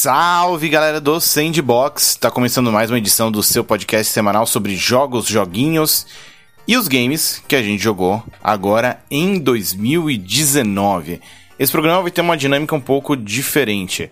Salve 0.00 0.68
galera 0.68 1.00
do 1.00 1.20
Sandbox! 1.20 2.14
Tá 2.14 2.30
começando 2.30 2.70
mais 2.70 2.88
uma 2.88 2.98
edição 2.98 3.32
do 3.32 3.42
seu 3.42 3.64
podcast 3.64 4.12
semanal 4.12 4.46
sobre 4.46 4.76
jogos, 4.76 5.26
joguinhos 5.26 6.06
e 6.68 6.76
os 6.76 6.86
games 6.86 7.42
que 7.48 7.56
a 7.56 7.62
gente 7.64 7.82
jogou 7.82 8.22
agora 8.40 9.00
em 9.10 9.40
2019. 9.40 11.20
Esse 11.58 11.72
programa 11.72 12.02
vai 12.02 12.12
ter 12.12 12.20
uma 12.20 12.36
dinâmica 12.36 12.76
um 12.76 12.80
pouco 12.80 13.16
diferente. 13.16 14.08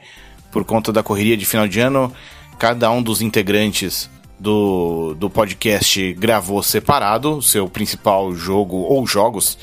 Por 0.51 0.65
conta 0.65 0.93
da 0.93 1.05
correria 1.05 1.37
de 1.37 1.47
final 1.47 1.69
de 1.69 1.79
ano, 1.79 2.13
cada 2.59 2.91
um 2.91 3.01
dos 3.01 3.23
integrantes 3.23 4.11
do, 4.41 5.15
do 5.15 5.31
podcast 5.31 6.15
gravou 6.15 6.65
separado 6.65 7.37
o 7.37 7.43
seu 7.43 7.69
principal 7.69 8.35
jogo 8.35 8.79
ou 8.79 9.07
jogos 9.07 9.57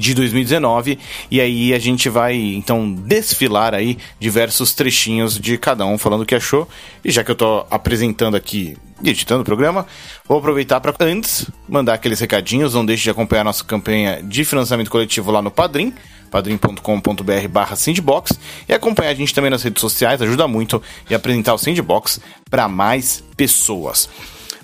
de 0.00 0.14
2019 0.14 0.98
e 1.30 1.40
aí 1.40 1.74
a 1.74 1.78
gente 1.78 2.08
vai 2.08 2.34
então 2.34 2.90
desfilar 2.92 3.74
aí 3.74 3.98
diversos 4.18 4.72
trechinhos 4.72 5.38
de 5.38 5.58
cada 5.58 5.84
um 5.84 5.98
falando 5.98 6.22
o 6.22 6.26
que 6.26 6.34
achou. 6.34 6.66
E 7.04 7.10
já 7.10 7.22
que 7.22 7.30
eu 7.30 7.36
tô 7.36 7.66
apresentando 7.70 8.36
aqui 8.36 8.76
e 9.02 9.10
editando 9.10 9.42
o 9.42 9.44
programa, 9.44 9.86
vou 10.26 10.38
aproveitar 10.38 10.80
para 10.80 10.94
antes 11.04 11.46
mandar 11.68 11.94
aqueles 11.94 12.18
recadinhos, 12.18 12.74
não 12.74 12.84
deixe 12.84 13.04
de 13.04 13.10
acompanhar 13.10 13.44
nossa 13.44 13.62
campanha 13.62 14.22
de 14.22 14.44
financiamento 14.44 14.90
coletivo 14.90 15.30
lá 15.30 15.40
no 15.40 15.50
Padrim 15.50 15.92
padrim.com.br 16.30 17.48
barra 17.50 17.74
Sandbox. 17.74 18.38
E 18.68 18.72
acompanhar 18.72 19.10
a 19.10 19.14
gente 19.14 19.34
também 19.34 19.50
nas 19.50 19.64
redes 19.64 19.80
sociais, 19.80 20.22
ajuda 20.22 20.46
muito 20.46 20.80
e 21.10 21.14
apresentar 21.14 21.54
o 21.54 21.58
Sandbox 21.58 22.20
para 22.48 22.68
mais 22.68 23.22
pessoas. 23.36 24.08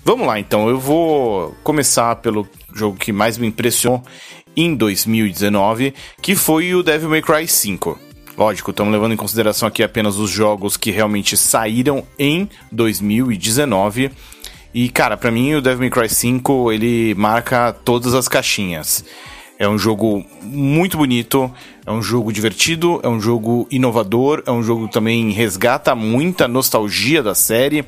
Vamos 0.04 0.24
lá 0.24 0.38
então, 0.38 0.68
eu 0.68 0.78
vou 0.78 1.52
começar 1.64 2.14
pelo 2.16 2.48
jogo 2.72 2.96
que 2.96 3.12
mais 3.12 3.36
me 3.36 3.48
impressionou 3.48 4.04
em 4.56 4.74
2019, 4.74 5.92
que 6.22 6.34
foi 6.34 6.74
o 6.74 6.82
Devil 6.82 7.10
May 7.10 7.22
Cry 7.22 7.46
5. 7.46 7.98
Lógico, 8.36 8.70
estamos 8.70 8.92
levando 8.92 9.12
em 9.12 9.16
consideração 9.16 9.66
aqui 9.66 9.82
apenas 9.82 10.16
os 10.16 10.30
jogos 10.30 10.76
que 10.76 10.90
realmente 10.90 11.36
saíram 11.36 12.04
em 12.18 12.48
2019. 12.70 14.10
E, 14.74 14.88
cara, 14.90 15.16
para 15.16 15.30
mim 15.30 15.54
o 15.54 15.62
Devil 15.62 15.80
May 15.80 15.90
Cry 15.90 16.08
5, 16.08 16.70
ele 16.70 17.14
marca 17.14 17.72
todas 17.72 18.14
as 18.14 18.28
caixinhas. 18.28 19.04
É 19.58 19.66
um 19.66 19.78
jogo 19.78 20.22
muito 20.42 20.98
bonito, 20.98 21.50
é 21.86 21.90
um 21.90 22.02
jogo 22.02 22.30
divertido, 22.30 23.00
é 23.02 23.08
um 23.08 23.18
jogo 23.18 23.66
inovador, 23.70 24.42
é 24.44 24.52
um 24.52 24.62
jogo 24.62 24.86
que 24.86 24.92
também 24.92 25.30
resgata 25.30 25.94
muita 25.94 26.46
nostalgia 26.46 27.22
da 27.22 27.34
série. 27.34 27.86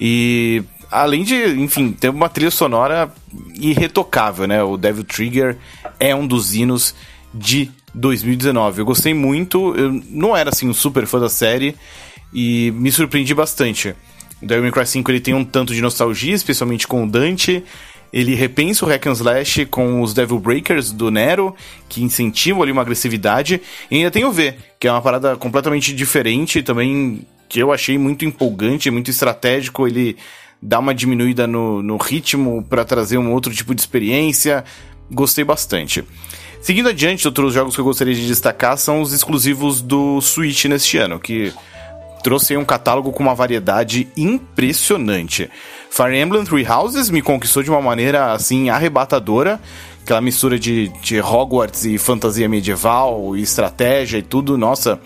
E 0.00 0.62
além 0.90 1.24
de, 1.24 1.34
enfim, 1.34 1.92
ter 1.92 2.08
uma 2.08 2.28
trilha 2.28 2.50
sonora 2.50 3.12
irretocável, 3.54 4.46
né? 4.46 4.62
O 4.62 4.76
Devil 4.76 5.04
Trigger 5.04 5.56
é 5.98 6.14
um 6.14 6.26
dos 6.26 6.54
hinos 6.54 6.94
de 7.32 7.70
2019. 7.94 8.80
Eu 8.80 8.84
gostei 8.84 9.14
muito, 9.14 9.74
eu 9.76 9.92
não 10.08 10.36
era 10.36 10.50
assim 10.50 10.68
um 10.68 10.74
super 10.74 11.06
fã 11.06 11.20
da 11.20 11.28
série 11.28 11.74
e 12.32 12.70
me 12.72 12.90
surpreendi 12.90 13.34
bastante. 13.34 13.94
O 14.42 14.46
Devil 14.46 14.64
May 14.64 14.72
Cry 14.72 14.86
5 14.86 15.10
ele 15.10 15.20
tem 15.20 15.34
um 15.34 15.44
tanto 15.44 15.74
de 15.74 15.80
nostalgia, 15.80 16.34
especialmente 16.34 16.86
com 16.86 17.04
o 17.04 17.10
Dante 17.10 17.64
ele 18.14 18.36
repensa 18.36 18.84
o 18.84 18.88
Hack 18.88 19.08
and 19.08 19.12
Slash 19.14 19.66
com 19.66 20.00
os 20.00 20.14
Devil 20.14 20.38
Breakers 20.38 20.92
do 20.92 21.10
Nero, 21.10 21.52
que 21.88 22.00
incentivam 22.00 22.62
ali 22.62 22.70
uma 22.70 22.82
agressividade. 22.82 23.60
E 23.90 23.96
ainda 23.96 24.10
tem 24.12 24.24
o 24.24 24.30
V, 24.30 24.54
que 24.78 24.86
é 24.86 24.92
uma 24.92 25.02
parada 25.02 25.34
completamente 25.34 25.92
diferente, 25.92 26.62
também 26.62 27.26
que 27.48 27.58
eu 27.58 27.72
achei 27.72 27.98
muito 27.98 28.24
empolgante, 28.24 28.88
muito 28.88 29.10
estratégico. 29.10 29.88
Ele 29.88 30.16
dá 30.64 30.78
uma 30.78 30.94
diminuída 30.94 31.46
no, 31.46 31.82
no 31.82 31.98
ritmo 31.98 32.64
para 32.64 32.86
trazer 32.86 33.18
um 33.18 33.32
outro 33.32 33.52
tipo 33.52 33.74
de 33.74 33.82
experiência. 33.82 34.64
Gostei 35.12 35.44
bastante. 35.44 36.02
Seguindo 36.62 36.88
adiante, 36.88 37.26
outros 37.28 37.52
jogos 37.52 37.74
que 37.74 37.80
eu 37.82 37.84
gostaria 37.84 38.14
de 38.14 38.26
destacar 38.26 38.78
são 38.78 39.02
os 39.02 39.12
exclusivos 39.12 39.82
do 39.82 40.18
Switch 40.22 40.64
neste 40.64 40.96
ano, 40.96 41.20
que 41.20 41.52
trouxe 42.22 42.56
um 42.56 42.64
catálogo 42.64 43.12
com 43.12 43.22
uma 43.22 43.34
variedade 43.34 44.08
impressionante. 44.16 45.50
Fire 45.90 46.18
Emblem 46.18 46.44
Three 46.44 46.66
Houses 46.66 47.10
me 47.10 47.20
conquistou 47.20 47.62
de 47.62 47.70
uma 47.70 47.82
maneira 47.82 48.32
assim 48.32 48.70
arrebatadora. 48.70 49.60
Aquela 50.02 50.22
mistura 50.22 50.58
de, 50.58 50.88
de 51.02 51.20
Hogwarts 51.20 51.84
e 51.84 51.98
fantasia 51.98 52.48
medieval, 52.48 53.36
e 53.36 53.42
estratégia 53.42 54.18
e 54.18 54.22
tudo, 54.22 54.56
nossa, 54.56 54.98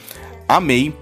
amei. 0.49 0.95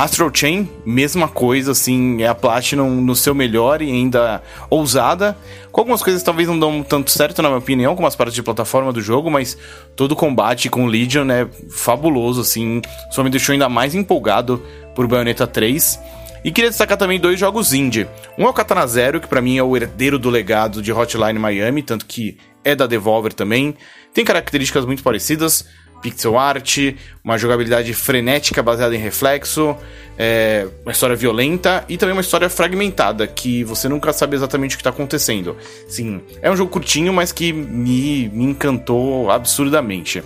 Astral 0.00 0.30
Chain, 0.32 0.66
mesma 0.82 1.28
coisa, 1.28 1.72
assim, 1.72 2.22
é 2.22 2.26
a 2.26 2.34
Platinum 2.34 3.02
no 3.02 3.14
seu 3.14 3.34
melhor 3.34 3.82
e 3.82 3.90
ainda 3.90 4.42
ousada. 4.70 5.36
Com 5.70 5.82
algumas 5.82 6.02
coisas 6.02 6.22
talvez 6.22 6.48
não 6.48 6.58
dão 6.58 6.82
tanto 6.82 7.10
certo, 7.10 7.42
na 7.42 7.50
minha 7.50 7.58
opinião, 7.58 7.94
como 7.94 8.08
as 8.08 8.16
partes 8.16 8.34
de 8.34 8.42
plataforma 8.42 8.94
do 8.94 9.02
jogo, 9.02 9.30
mas 9.30 9.58
todo 9.94 10.12
o 10.12 10.16
combate 10.16 10.70
com 10.70 10.86
Legion 10.86 11.30
é 11.30 11.46
fabuloso, 11.68 12.40
assim, 12.40 12.80
só 13.10 13.22
me 13.22 13.28
deixou 13.28 13.52
ainda 13.52 13.68
mais 13.68 13.94
empolgado 13.94 14.62
por 14.94 15.06
Bayonetta 15.06 15.46
3. 15.46 16.00
E 16.42 16.50
queria 16.50 16.70
destacar 16.70 16.96
também 16.96 17.20
dois 17.20 17.38
jogos 17.38 17.74
indie. 17.74 18.08
Um 18.38 18.46
é 18.46 18.48
o 18.48 18.54
Katana 18.54 18.86
Zero, 18.86 19.20
que 19.20 19.28
para 19.28 19.42
mim 19.42 19.58
é 19.58 19.62
o 19.62 19.76
herdeiro 19.76 20.18
do 20.18 20.30
legado 20.30 20.80
de 20.80 20.90
Hotline 20.90 21.38
Miami, 21.38 21.82
tanto 21.82 22.06
que 22.06 22.38
é 22.64 22.74
da 22.74 22.86
Devolver 22.86 23.34
também. 23.34 23.74
Tem 24.14 24.24
características 24.24 24.86
muito 24.86 25.02
parecidas, 25.02 25.66
pixel 26.00 26.38
art, 26.38 26.78
uma 27.22 27.38
jogabilidade 27.38 27.92
frenética 27.94 28.62
baseada 28.62 28.94
em 28.94 28.98
reflexo, 28.98 29.76
é, 30.18 30.66
uma 30.82 30.92
história 30.92 31.16
violenta 31.16 31.84
e 31.88 31.96
também 31.96 32.12
uma 32.12 32.20
história 32.20 32.48
fragmentada, 32.48 33.26
que 33.26 33.64
você 33.64 33.88
nunca 33.88 34.12
sabe 34.12 34.36
exatamente 34.36 34.74
o 34.74 34.78
que 34.78 34.82
está 34.82 34.90
acontecendo. 34.90 35.56
Sim, 35.88 36.20
é 36.42 36.50
um 36.50 36.56
jogo 36.56 36.70
curtinho, 36.70 37.12
mas 37.12 37.32
que 37.32 37.52
me, 37.52 38.28
me 38.28 38.44
encantou 38.44 39.30
absurdamente. 39.30 40.22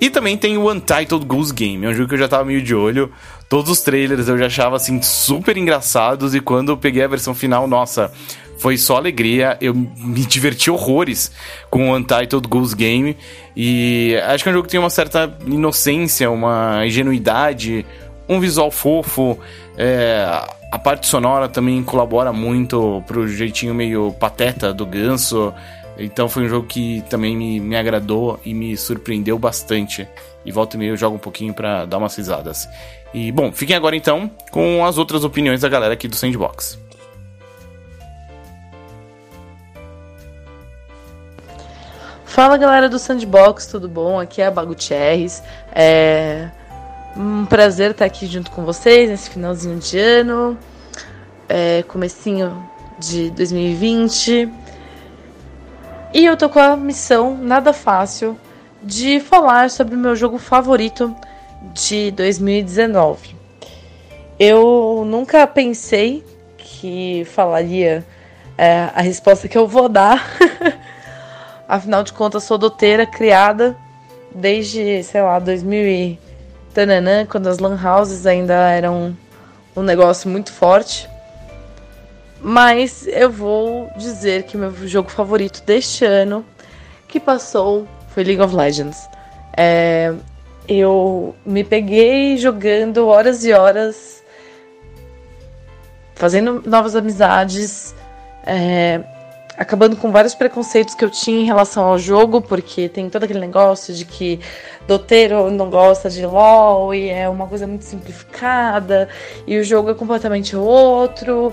E 0.00 0.08
também 0.08 0.36
tem 0.36 0.56
o 0.56 0.70
Untitled 0.70 1.26
Goose 1.26 1.52
Game, 1.52 1.84
é 1.84 1.90
um 1.90 1.94
jogo 1.94 2.08
que 2.08 2.14
eu 2.14 2.18
já 2.18 2.26
tava 2.26 2.44
meio 2.44 2.62
de 2.62 2.74
olho. 2.74 3.12
Todos 3.48 3.70
os 3.70 3.80
trailers 3.80 4.28
eu 4.28 4.38
já 4.38 4.46
achava 4.46 4.76
assim 4.76 5.02
super 5.02 5.56
engraçados 5.56 6.34
e 6.34 6.40
quando 6.40 6.70
eu 6.70 6.76
peguei 6.76 7.02
a 7.02 7.08
versão 7.08 7.34
final, 7.34 7.66
nossa, 7.66 8.10
foi 8.60 8.76
só 8.76 8.96
alegria. 8.96 9.56
Eu 9.60 9.74
me 9.74 10.24
diverti 10.26 10.70
horrores 10.70 11.32
com 11.70 11.90
o 11.90 11.96
Untitled 11.96 12.46
Goose 12.46 12.76
Game 12.76 13.16
e 13.56 14.14
acho 14.26 14.44
que 14.44 14.50
é 14.50 14.52
um 14.52 14.54
jogo 14.54 14.66
que 14.66 14.70
tem 14.70 14.78
uma 14.78 14.90
certa 14.90 15.34
inocência, 15.46 16.30
uma 16.30 16.86
ingenuidade, 16.86 17.86
um 18.28 18.38
visual 18.38 18.70
fofo. 18.70 19.38
É, 19.78 20.26
a 20.70 20.78
parte 20.78 21.06
sonora 21.06 21.48
também 21.48 21.82
colabora 21.82 22.34
muito 22.34 23.02
pro 23.06 23.26
jeitinho 23.26 23.74
meio 23.74 24.12
pateta 24.12 24.74
do 24.74 24.84
ganso. 24.84 25.54
Então 25.98 26.28
foi 26.28 26.44
um 26.44 26.48
jogo 26.48 26.66
que 26.66 27.02
também 27.08 27.34
me, 27.34 27.58
me 27.60 27.76
agradou 27.76 28.38
e 28.44 28.52
me 28.52 28.76
surpreendeu 28.76 29.38
bastante. 29.38 30.06
E 30.44 30.52
volta 30.52 30.76
e 30.76 30.78
meia 30.78 30.90
eu 30.90 30.96
jogo 30.98 31.16
um 31.16 31.20
pouquinho 31.20 31.54
para 31.54 31.86
dar 31.86 31.96
umas 31.96 32.14
risadas. 32.14 32.68
E 33.14 33.32
bom, 33.32 33.50
fiquem 33.52 33.74
agora 33.74 33.96
então 33.96 34.30
com 34.50 34.84
as 34.84 34.98
outras 34.98 35.24
opiniões 35.24 35.62
da 35.62 35.68
galera 35.68 35.94
aqui 35.94 36.06
do 36.06 36.14
Sandbox. 36.14 36.78
Fala 42.30 42.56
galera 42.56 42.88
do 42.88 42.96
Sandbox, 42.96 43.66
tudo 43.66 43.88
bom? 43.88 44.20
Aqui 44.20 44.40
é 44.40 44.46
a 44.46 44.52
Bagucherres. 44.52 45.42
É 45.74 46.48
um 47.16 47.44
prazer 47.44 47.90
estar 47.90 48.04
aqui 48.04 48.24
junto 48.24 48.52
com 48.52 48.64
vocês 48.64 49.10
nesse 49.10 49.30
finalzinho 49.30 49.80
de 49.80 49.98
ano, 49.98 50.56
é, 51.48 51.82
comecinho 51.88 52.64
de 53.00 53.30
2020. 53.32 54.48
E 56.14 56.24
eu 56.24 56.36
tô 56.36 56.48
com 56.48 56.60
a 56.60 56.76
missão 56.76 57.36
nada 57.36 57.72
fácil 57.72 58.38
de 58.80 59.18
falar 59.18 59.68
sobre 59.68 59.96
o 59.96 59.98
meu 59.98 60.14
jogo 60.14 60.38
favorito 60.38 61.12
de 61.74 62.12
2019. 62.12 63.34
Eu 64.38 65.02
nunca 65.04 65.48
pensei 65.48 66.24
que 66.56 67.24
falaria 67.24 68.06
é, 68.56 68.88
a 68.94 69.02
resposta 69.02 69.48
que 69.48 69.58
eu 69.58 69.66
vou 69.66 69.88
dar. 69.88 70.24
Afinal 71.70 72.02
de 72.02 72.12
contas, 72.12 72.42
sou 72.42 72.58
doteira 72.58 73.06
criada 73.06 73.76
desde, 74.34 75.04
sei 75.04 75.22
lá, 75.22 75.38
2000 75.38 75.86
e 75.86 76.18
tananã, 76.74 77.24
quando 77.24 77.46
as 77.46 77.60
lan 77.60 77.78
houses 77.80 78.26
ainda 78.26 78.54
eram 78.54 79.16
um 79.76 79.82
negócio 79.82 80.28
muito 80.28 80.52
forte. 80.52 81.08
Mas 82.40 83.06
eu 83.06 83.30
vou 83.30 83.88
dizer 83.96 84.42
que 84.42 84.56
meu 84.56 84.72
jogo 84.88 85.12
favorito 85.12 85.62
deste 85.62 86.04
ano 86.04 86.44
que 87.06 87.20
passou 87.20 87.86
foi 88.08 88.24
League 88.24 88.42
of 88.42 88.52
Legends. 88.52 89.08
É, 89.56 90.12
eu 90.66 91.36
me 91.46 91.62
peguei 91.62 92.36
jogando 92.36 93.06
horas 93.06 93.44
e 93.44 93.52
horas, 93.52 94.24
fazendo 96.16 96.64
novas 96.66 96.96
amizades, 96.96 97.94
é, 98.44 99.00
acabando 99.60 99.94
com 99.94 100.10
vários 100.10 100.34
preconceitos 100.34 100.94
que 100.94 101.04
eu 101.04 101.10
tinha 101.10 101.42
em 101.42 101.44
relação 101.44 101.84
ao 101.84 101.98
jogo, 101.98 102.40
porque 102.40 102.88
tem 102.88 103.10
todo 103.10 103.24
aquele 103.24 103.40
negócio 103.40 103.92
de 103.92 104.06
que 104.06 104.40
doteiro 104.88 105.50
não 105.50 105.68
gosta 105.68 106.08
de 106.08 106.24
LOL 106.24 106.94
e 106.94 107.10
é 107.10 107.28
uma 107.28 107.46
coisa 107.46 107.66
muito 107.66 107.84
simplificada 107.84 109.06
e 109.46 109.58
o 109.58 109.62
jogo 109.62 109.90
é 109.90 109.94
completamente 109.94 110.56
outro. 110.56 111.52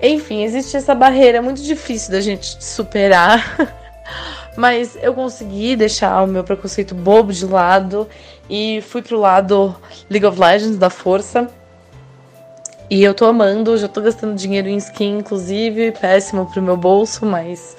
Enfim, 0.00 0.44
existe 0.44 0.76
essa 0.76 0.94
barreira 0.94 1.42
muito 1.42 1.60
difícil 1.60 2.12
da 2.12 2.20
gente 2.20 2.62
superar. 2.62 3.56
Mas 4.56 4.96
eu 5.02 5.12
consegui 5.12 5.74
deixar 5.74 6.22
o 6.22 6.28
meu 6.28 6.44
preconceito 6.44 6.94
bobo 6.94 7.32
de 7.32 7.44
lado 7.44 8.06
e 8.48 8.80
fui 8.82 9.02
pro 9.02 9.18
lado 9.18 9.74
League 10.08 10.26
of 10.26 10.38
Legends 10.38 10.78
da 10.78 10.90
força. 10.90 11.50
E 12.92 13.02
eu 13.02 13.14
tô 13.14 13.24
amando, 13.24 13.78
já 13.78 13.88
tô 13.88 14.02
gastando 14.02 14.34
dinheiro 14.34 14.68
em 14.68 14.76
skin, 14.76 15.20
inclusive, 15.20 15.92
péssimo 15.92 16.44
pro 16.52 16.60
meu 16.60 16.76
bolso, 16.76 17.24
mas 17.24 17.74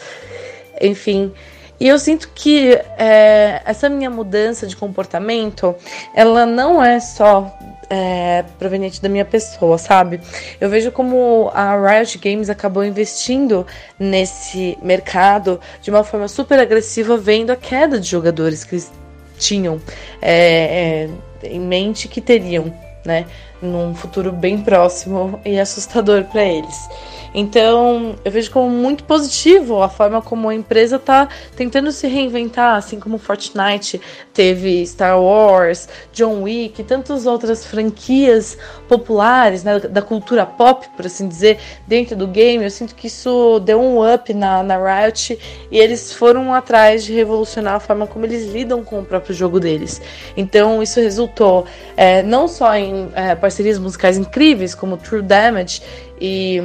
enfim. 0.81 1.31
E 1.79 1.87
eu 1.87 1.99
sinto 1.99 2.31
que 2.33 2.73
é, 2.97 3.61
essa 3.63 3.87
minha 3.89 4.09
mudança 4.09 4.65
de 4.65 4.75
comportamento, 4.75 5.75
ela 6.15 6.47
não 6.47 6.83
é 6.83 6.99
só 6.99 7.55
é, 7.91 8.43
proveniente 8.57 8.99
da 8.99 9.07
minha 9.07 9.23
pessoa, 9.23 9.77
sabe? 9.77 10.19
Eu 10.59 10.67
vejo 10.67 10.91
como 10.91 11.51
a 11.53 11.77
Riot 11.77 12.17
Games 12.17 12.49
acabou 12.49 12.83
investindo 12.83 13.67
nesse 13.99 14.79
mercado 14.81 15.59
de 15.79 15.91
uma 15.91 16.03
forma 16.03 16.27
super 16.27 16.59
agressiva, 16.59 17.17
vendo 17.17 17.51
a 17.51 17.55
queda 17.55 17.99
de 17.99 18.09
jogadores 18.09 18.63
que 18.63 18.73
eles 18.73 18.91
tinham 19.37 19.79
é, 20.19 21.07
é 21.43 21.47
em 21.47 21.59
mente 21.59 22.07
que 22.07 22.19
teriam, 22.19 22.73
né? 23.05 23.27
Num 23.63 23.95
futuro 23.95 24.31
bem 24.31 24.61
próximo 24.61 25.39
e 25.45 25.57
assustador 25.57 26.25
para 26.25 26.43
eles. 26.43 26.89
Então, 27.33 28.15
eu 28.23 28.31
vejo 28.31 28.51
como 28.51 28.69
muito 28.69 29.03
positivo 29.05 29.81
a 29.81 29.89
forma 29.89 30.21
como 30.21 30.49
a 30.49 30.53
empresa 30.53 30.97
está 30.97 31.27
tentando 31.55 31.91
se 31.91 32.07
reinventar, 32.07 32.75
assim 32.75 32.99
como 32.99 33.17
Fortnite 33.17 33.99
teve 34.33 34.85
Star 34.85 35.19
Wars, 35.19 35.89
John 36.13 36.43
Wick 36.43 36.81
e 36.81 36.83
tantas 36.83 37.25
outras 37.25 37.65
franquias 37.65 38.57
populares, 38.87 39.63
né, 39.63 39.79
da 39.79 40.01
cultura 40.01 40.45
pop, 40.45 40.87
por 40.95 41.05
assim 41.05 41.27
dizer, 41.27 41.57
dentro 41.87 42.15
do 42.15 42.27
game. 42.27 42.63
Eu 42.63 42.69
sinto 42.69 42.93
que 42.93 43.07
isso 43.07 43.59
deu 43.59 43.81
um 43.81 44.13
up 44.13 44.31
na, 44.33 44.61
na 44.61 44.77
Riot 44.77 45.39
e 45.71 45.79
eles 45.79 46.13
foram 46.13 46.53
atrás 46.53 47.03
de 47.03 47.13
revolucionar 47.13 47.75
a 47.75 47.79
forma 47.79 48.05
como 48.05 48.25
eles 48.25 48.51
lidam 48.51 48.83
com 48.83 48.99
o 48.99 49.05
próprio 49.05 49.33
jogo 49.33 49.59
deles. 49.59 49.99
Então, 50.37 50.83
isso 50.83 50.99
resultou 50.99 51.65
é, 51.97 52.21
não 52.21 52.47
só 52.47 52.75
em 52.75 53.09
é, 53.15 53.33
parcerias 53.53 53.77
musicais 53.77 54.17
incríveis, 54.17 54.73
como 54.73 54.97
True 54.97 55.21
Damage 55.21 55.81
e 56.19 56.59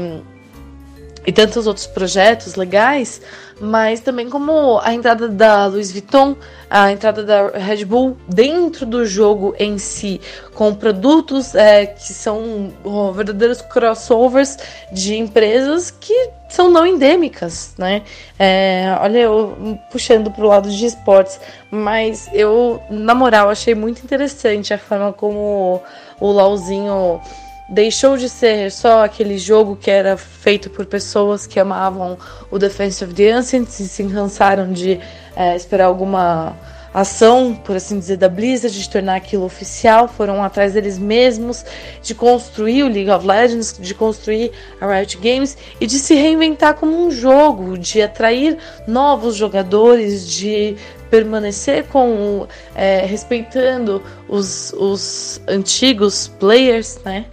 e 1.29 1.32
tantos 1.32 1.67
outros 1.67 1.87
projetos 1.87 2.55
legais, 2.55 3.20
mas 3.61 4.00
também 4.00 4.31
como 4.31 4.81
a 4.82 4.94
entrada 4.94 5.29
da 5.29 5.67
Louis 5.67 5.93
Vuitton, 5.93 6.35
a 6.70 6.90
entrada 6.90 7.23
da 7.23 7.49
Red 7.50 7.85
Bull 7.85 8.17
dentro 8.26 8.87
do 8.87 9.05
jogo 9.05 9.55
em 9.58 9.76
si, 9.76 10.23
com 10.55 10.75
produtos 10.75 11.55
é, 11.55 11.85
que 11.85 12.14
são 12.14 12.73
oh, 12.82 13.12
verdadeiros 13.12 13.61
crossovers 13.61 14.56
de 14.90 15.19
empresas 15.19 15.90
que 15.90 16.31
são 16.49 16.70
não 16.70 16.87
endêmicas, 16.87 17.75
né? 17.76 18.05
É, 18.38 18.96
olha, 18.99 19.19
eu 19.19 19.79
puxando 19.90 20.31
para 20.31 20.43
o 20.43 20.49
lado 20.49 20.70
de 20.70 20.87
esportes, 20.87 21.38
mas 21.70 22.26
eu, 22.32 22.82
na 22.88 23.14
moral, 23.14 23.50
achei 23.50 23.75
muito 23.75 24.02
interessante 24.02 24.73
a 24.73 24.79
forma 24.79 25.12
como 25.12 25.82
o 26.20 26.31
LOLzinho 26.31 27.20
deixou 27.69 28.17
de 28.17 28.29
ser 28.29 28.73
só 28.73 29.05
aquele 29.05 29.37
jogo 29.37 29.76
que 29.76 29.91
era 29.91 30.17
feito 30.17 30.70
por 30.70 30.87
pessoas 30.87 31.47
que 31.47 31.61
amavam 31.61 32.17
o 32.50 32.59
Defense 32.59 33.05
of 33.05 33.12
the 33.12 33.31
Ancients 33.31 33.79
e 33.79 33.88
se 33.88 34.05
cansaram 34.05 34.73
de 34.73 34.99
é, 35.37 35.55
esperar 35.55 35.85
alguma 35.85 36.56
ação, 36.93 37.55
por 37.55 37.76
assim 37.76 37.99
dizer, 37.99 38.17
da 38.17 38.29
Blizzard 38.29 38.79
de 38.79 38.88
tornar 38.88 39.17
aquilo 39.17 39.44
oficial, 39.44 40.08
foram 40.08 40.43
atrás 40.43 40.73
deles 40.73 40.99
mesmos, 40.99 41.64
de 42.02 42.14
construir 42.14 42.82
o 42.82 42.88
League 42.88 43.11
of 43.11 43.26
Legends, 43.26 43.76
de 43.79 43.94
construir 43.94 44.52
a 44.81 44.87
Riot 44.87 45.17
Games 45.19 45.56
e 45.81 45.87
de 45.87 45.99
se 45.99 46.14
reinventar 46.14 46.75
como 46.75 47.06
um 47.06 47.11
jogo, 47.11 47.76
de 47.76 48.00
atrair 48.00 48.56
novos 48.87 49.37
jogadores, 49.37 50.29
de 50.29 50.76
permanecer 51.11 51.85
com 51.85 52.46
é, 52.75 53.05
respeitando 53.05 54.02
os, 54.29 54.73
os 54.75 55.40
antigos 55.49 56.29
players, 56.38 56.99
né? 57.05 57.26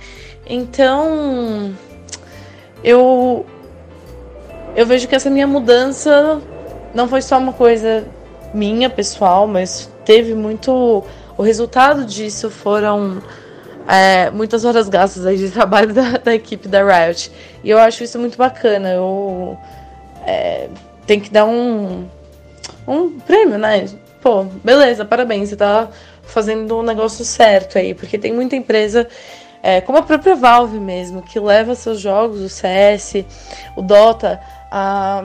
Então, 0.47 1.73
eu 2.83 3.45
eu 4.75 4.85
vejo 4.85 5.07
que 5.07 5.15
essa 5.15 5.29
minha 5.29 5.47
mudança 5.47 6.41
não 6.93 7.07
foi 7.07 7.21
só 7.21 7.37
uma 7.37 7.53
coisa 7.53 8.05
minha 8.55 8.89
pessoal, 8.89 9.45
mas 9.45 9.91
teve 10.05 10.33
muito 10.33 11.03
o 11.37 11.43
resultado 11.43 12.05
disso 12.05 12.49
foram 12.49 13.21
é, 13.87 14.31
muitas 14.31 14.63
horas 14.63 14.87
gastas 14.87 15.25
aí 15.25 15.37
de 15.37 15.49
trabalho 15.51 15.93
da, 15.93 16.11
da, 16.11 16.33
equipe 16.33 16.67
da 16.67 16.83
Riot 16.83 17.31
e 17.63 17.69
eu 17.69 17.77
acho 17.77 18.03
isso 18.03 18.17
muito 18.17 18.37
bacana. 18.37 18.91
Eu 18.93 19.57
é, 20.25 20.69
tem 21.05 21.19
que 21.19 21.29
dar 21.29 21.45
um 21.45 22.07
um 22.87 23.19
prêmio, 23.19 23.57
né? 23.57 23.85
Pô, 24.21 24.43
beleza, 24.43 25.03
parabéns, 25.03 25.49
você 25.49 25.55
tá 25.55 25.89
fazendo 26.23 26.77
um 26.77 26.83
negócio 26.83 27.23
certo 27.23 27.77
aí, 27.77 27.93
porque 27.93 28.17
tem 28.17 28.33
muita 28.33 28.55
empresa 28.55 29.07
é, 29.61 29.81
como 29.81 29.97
a 29.97 30.03
própria 30.03 30.35
Valve 30.35 30.79
mesmo, 30.79 31.23
que 31.23 31.39
leva 31.39 31.73
seus 31.73 31.99
jogos, 31.99 32.39
o 32.39 32.49
CS, 32.49 33.25
o 33.75 33.81
Dota, 33.81 34.39
a, 34.71 35.23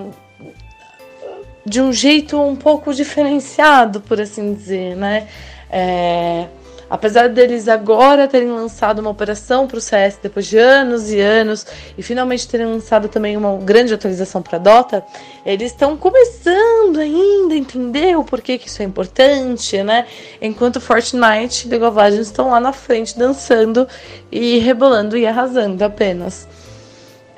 de 1.64 1.80
um 1.80 1.92
jeito 1.92 2.40
um 2.40 2.56
pouco 2.56 2.92
diferenciado, 2.94 4.00
por 4.00 4.20
assim 4.20 4.54
dizer, 4.54 4.96
né? 4.96 5.28
É, 5.70 6.46
Apesar 6.90 7.28
deles 7.28 7.68
agora 7.68 8.26
terem 8.26 8.50
lançado 8.50 8.98
uma 8.98 9.10
operação 9.10 9.68
para 9.68 9.78
o 9.78 9.80
CS 9.80 10.18
depois 10.20 10.44
de 10.44 10.58
anos 10.58 11.08
e 11.12 11.20
anos 11.20 11.64
e 11.96 12.02
finalmente 12.02 12.48
terem 12.48 12.66
lançado 12.66 13.08
também 13.08 13.36
uma 13.36 13.56
grande 13.58 13.94
atualização 13.94 14.42
para 14.42 14.58
Dota, 14.58 15.04
eles 15.46 15.70
estão 15.70 15.96
começando 15.96 16.98
ainda 16.98 17.54
a 17.54 17.56
entender 17.56 18.18
o 18.18 18.24
porquê 18.24 18.58
que 18.58 18.66
isso 18.66 18.82
é 18.82 18.84
importante, 18.84 19.80
né? 19.84 20.04
Enquanto 20.42 20.80
Fortnite 20.80 21.68
e 21.68 21.70
League 21.70 21.84
of 21.84 21.96
Legends 21.96 22.26
estão 22.26 22.50
lá 22.50 22.58
na 22.58 22.72
frente 22.72 23.16
dançando 23.16 23.86
e 24.32 24.58
rebolando 24.58 25.16
e 25.16 25.24
arrasando 25.28 25.80
apenas. 25.84 26.48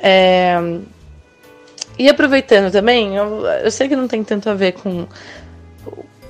É... 0.03 0.57
E 2.03 2.09
aproveitando 2.09 2.73
também, 2.73 3.15
eu, 3.15 3.47
eu 3.47 3.71
sei 3.71 3.89
que 3.89 3.95
não 3.95 4.09
tem 4.09 4.25
tanto 4.25 4.51
a 4.51 4.55
ver 4.55 4.73
com 4.73 5.07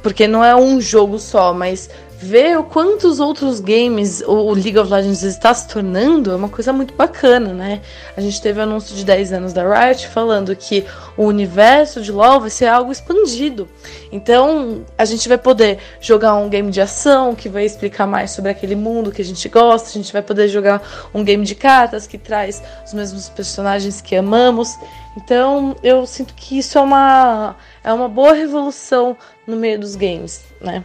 porque 0.02 0.28
não 0.28 0.44
é 0.44 0.54
um 0.54 0.78
jogo 0.82 1.18
só, 1.18 1.54
mas 1.54 1.88
ver 2.22 2.56
o 2.56 2.62
quantos 2.62 3.18
outros 3.18 3.58
games 3.58 4.22
o 4.24 4.52
League 4.52 4.78
of 4.78 4.90
Legends 4.90 5.24
está 5.24 5.52
se 5.52 5.66
tornando 5.66 6.30
é 6.30 6.36
uma 6.36 6.48
coisa 6.48 6.72
muito 6.72 6.94
bacana, 6.94 7.52
né? 7.52 7.80
A 8.16 8.20
gente 8.20 8.40
teve 8.40 8.60
o 8.60 8.62
anúncio 8.62 8.94
de 8.94 9.04
10 9.04 9.32
anos 9.32 9.52
da 9.52 9.62
Riot 9.62 10.06
falando 10.06 10.54
que 10.54 10.86
o 11.16 11.24
universo 11.24 12.00
de 12.00 12.12
LoL 12.12 12.40
vai 12.40 12.50
ser 12.50 12.66
algo 12.66 12.92
expandido. 12.92 13.68
Então, 14.12 14.84
a 14.96 15.04
gente 15.04 15.28
vai 15.28 15.36
poder 15.36 15.78
jogar 16.00 16.36
um 16.36 16.48
game 16.48 16.70
de 16.70 16.80
ação 16.80 17.34
que 17.34 17.48
vai 17.48 17.64
explicar 17.64 18.06
mais 18.06 18.30
sobre 18.30 18.52
aquele 18.52 18.76
mundo 18.76 19.10
que 19.10 19.20
a 19.20 19.24
gente 19.24 19.48
gosta, 19.48 19.88
a 19.88 19.92
gente 19.92 20.12
vai 20.12 20.22
poder 20.22 20.46
jogar 20.46 20.80
um 21.12 21.24
game 21.24 21.44
de 21.44 21.56
cartas 21.56 22.06
que 22.06 22.16
traz 22.16 22.62
os 22.86 22.94
mesmos 22.94 23.28
personagens 23.28 24.00
que 24.00 24.14
amamos. 24.14 24.78
Então, 25.16 25.74
eu 25.82 26.06
sinto 26.06 26.34
que 26.34 26.58
isso 26.58 26.78
é 26.78 26.80
uma 26.80 27.56
é 27.82 27.92
uma 27.92 28.08
boa 28.08 28.32
revolução 28.32 29.16
no 29.44 29.56
meio 29.56 29.80
dos 29.80 29.96
games, 29.96 30.44
né? 30.60 30.84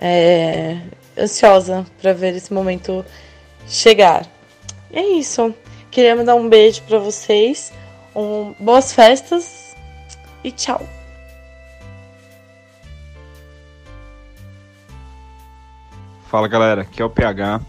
É, 0.00 0.78
ansiosa 1.18 1.86
para 2.00 2.12
ver 2.12 2.34
esse 2.34 2.52
momento 2.52 3.04
chegar. 3.66 4.26
E 4.90 4.98
é 4.98 5.06
isso. 5.18 5.54
Queria 5.90 6.14
mandar 6.14 6.34
um 6.34 6.48
beijo 6.48 6.82
para 6.82 6.98
vocês, 6.98 7.72
um, 8.14 8.54
boas 8.60 8.92
festas 8.92 9.74
e 10.44 10.50
tchau. 10.50 10.86
Fala 16.28 16.48
galera, 16.48 16.82
aqui 16.82 17.00
é 17.00 17.04
o 17.04 17.10
PH. 17.10 17.60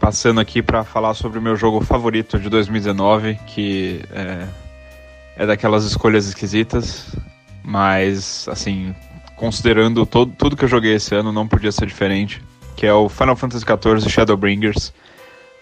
Passando 0.00 0.40
aqui 0.40 0.62
para 0.62 0.84
falar 0.84 1.12
sobre 1.14 1.38
o 1.38 1.42
meu 1.42 1.56
jogo 1.56 1.80
favorito 1.84 2.38
de 2.38 2.48
2019, 2.48 3.34
que 3.46 4.00
é, 4.12 4.46
é 5.36 5.46
daquelas 5.46 5.84
escolhas 5.84 6.26
esquisitas, 6.26 7.14
mas 7.62 8.48
assim, 8.48 8.94
considerando 9.38 10.04
todo, 10.04 10.32
tudo 10.36 10.56
que 10.56 10.64
eu 10.64 10.68
joguei 10.68 10.94
esse 10.94 11.14
ano, 11.14 11.32
não 11.32 11.46
podia 11.46 11.72
ser 11.72 11.86
diferente, 11.86 12.42
que 12.76 12.84
é 12.84 12.92
o 12.92 13.08
Final 13.08 13.36
Fantasy 13.36 13.64
XIV 13.64 14.10
Shadowbringers. 14.10 14.92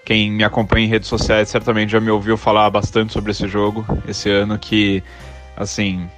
Quem 0.05 0.31
me 0.31 0.43
acompanha 0.43 0.87
em 0.87 0.89
redes 0.89 1.09
sociais 1.09 1.49
certamente 1.49 1.93
já 1.93 2.01
me 2.01 2.11
ouviu 2.11 2.37
falar 2.37 2.69
bastante 2.71 3.13
sobre 3.13 3.33
esse 3.33 3.47
jogo 3.47 3.87
esse 4.09 4.31
ano, 4.31 4.59
que, 4.59 5.03
assim, 5.57 6.09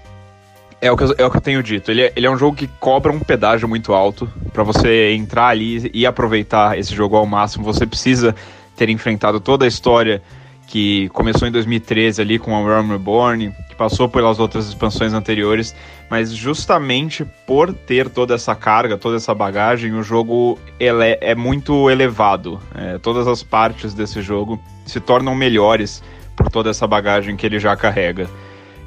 é 0.81 0.91
o 0.93 0.97
que 0.97 1.05
eu, 1.05 1.15
é 1.19 1.27
o 1.27 1.31
que 1.31 1.37
eu 1.37 1.41
tenho 1.41 1.63
dito. 1.63 1.91
Ele 1.91 2.03
é, 2.03 2.13
ele 2.15 2.27
é 2.27 2.31
um 2.31 2.39
jogo 2.39 2.57
que 2.57 2.69
cobra 2.79 3.11
um 3.11 3.19
pedágio 3.19 3.69
muito 3.69 3.93
alto. 3.93 4.31
para 4.53 4.63
você 4.63 5.13
entrar 5.13 5.49
ali 5.49 5.91
e 5.93 6.07
aproveitar 6.07 6.79
esse 6.79 6.95
jogo 6.95 7.17
ao 7.17 7.27
máximo, 7.27 7.65
você 7.65 7.87
precisa 7.87 8.35
ter 8.77 8.89
enfrentado 8.89 9.41
toda 9.41 9.65
a 9.65 9.69
história 9.69 10.23
que 10.69 11.09
começou 11.09 11.49
em 11.49 11.51
2013 11.51 12.21
ali 12.21 12.39
com 12.39 12.55
a 12.55 12.63
Realm 12.63 12.91
Reborn, 12.91 13.53
que 13.69 13.75
passou 13.75 14.07
pelas 14.07 14.39
outras 14.39 14.69
expansões 14.69 15.15
anteriores, 15.15 15.75
mas 16.11 16.31
justamente 16.31 17.25
por 17.47 17.73
ter 17.73 18.11
toda 18.11 18.35
essa 18.35 18.55
carga, 18.55 18.99
toda 18.99 19.17
essa 19.17 19.35
bagagem, 19.35 19.95
o 19.95 20.03
jogo 20.03 20.59
ele 20.79 21.17
é 21.23 21.35
muito 21.35 21.89
elevado. 21.89 22.61
É, 22.75 22.99
todas 22.99 23.27
as 23.27 23.43
partes 23.43 23.95
desse 23.95 24.21
jogo 24.21 24.61
se 24.85 25.01
tornam 25.01 25.35
melhores 25.35 26.03
por 26.37 26.51
toda 26.51 26.69
essa 26.69 26.87
bagagem 26.87 27.35
que 27.35 27.47
ele 27.47 27.59
já 27.59 27.75
carrega. 27.75 28.29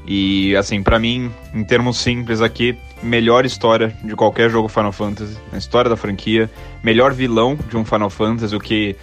E 0.05 0.55
assim, 0.55 0.83
para 0.83 0.99
mim, 0.99 1.31
em 1.53 1.63
termos 1.63 1.97
simples 1.97 2.41
aqui, 2.41 2.77
melhor 3.01 3.43
história 3.43 3.95
de 4.03 4.15
qualquer 4.15 4.51
jogo 4.51 4.67
Final 4.67 4.91
Fantasy, 4.91 5.35
a 5.51 5.57
história 5.57 5.89
da 5.89 5.97
franquia, 5.97 6.49
melhor 6.83 7.11
vilão 7.11 7.57
de 7.69 7.75
um 7.75 7.83
Final 7.83 8.09
Fantasy, 8.09 8.55
o 8.55 8.59
que 8.59 8.95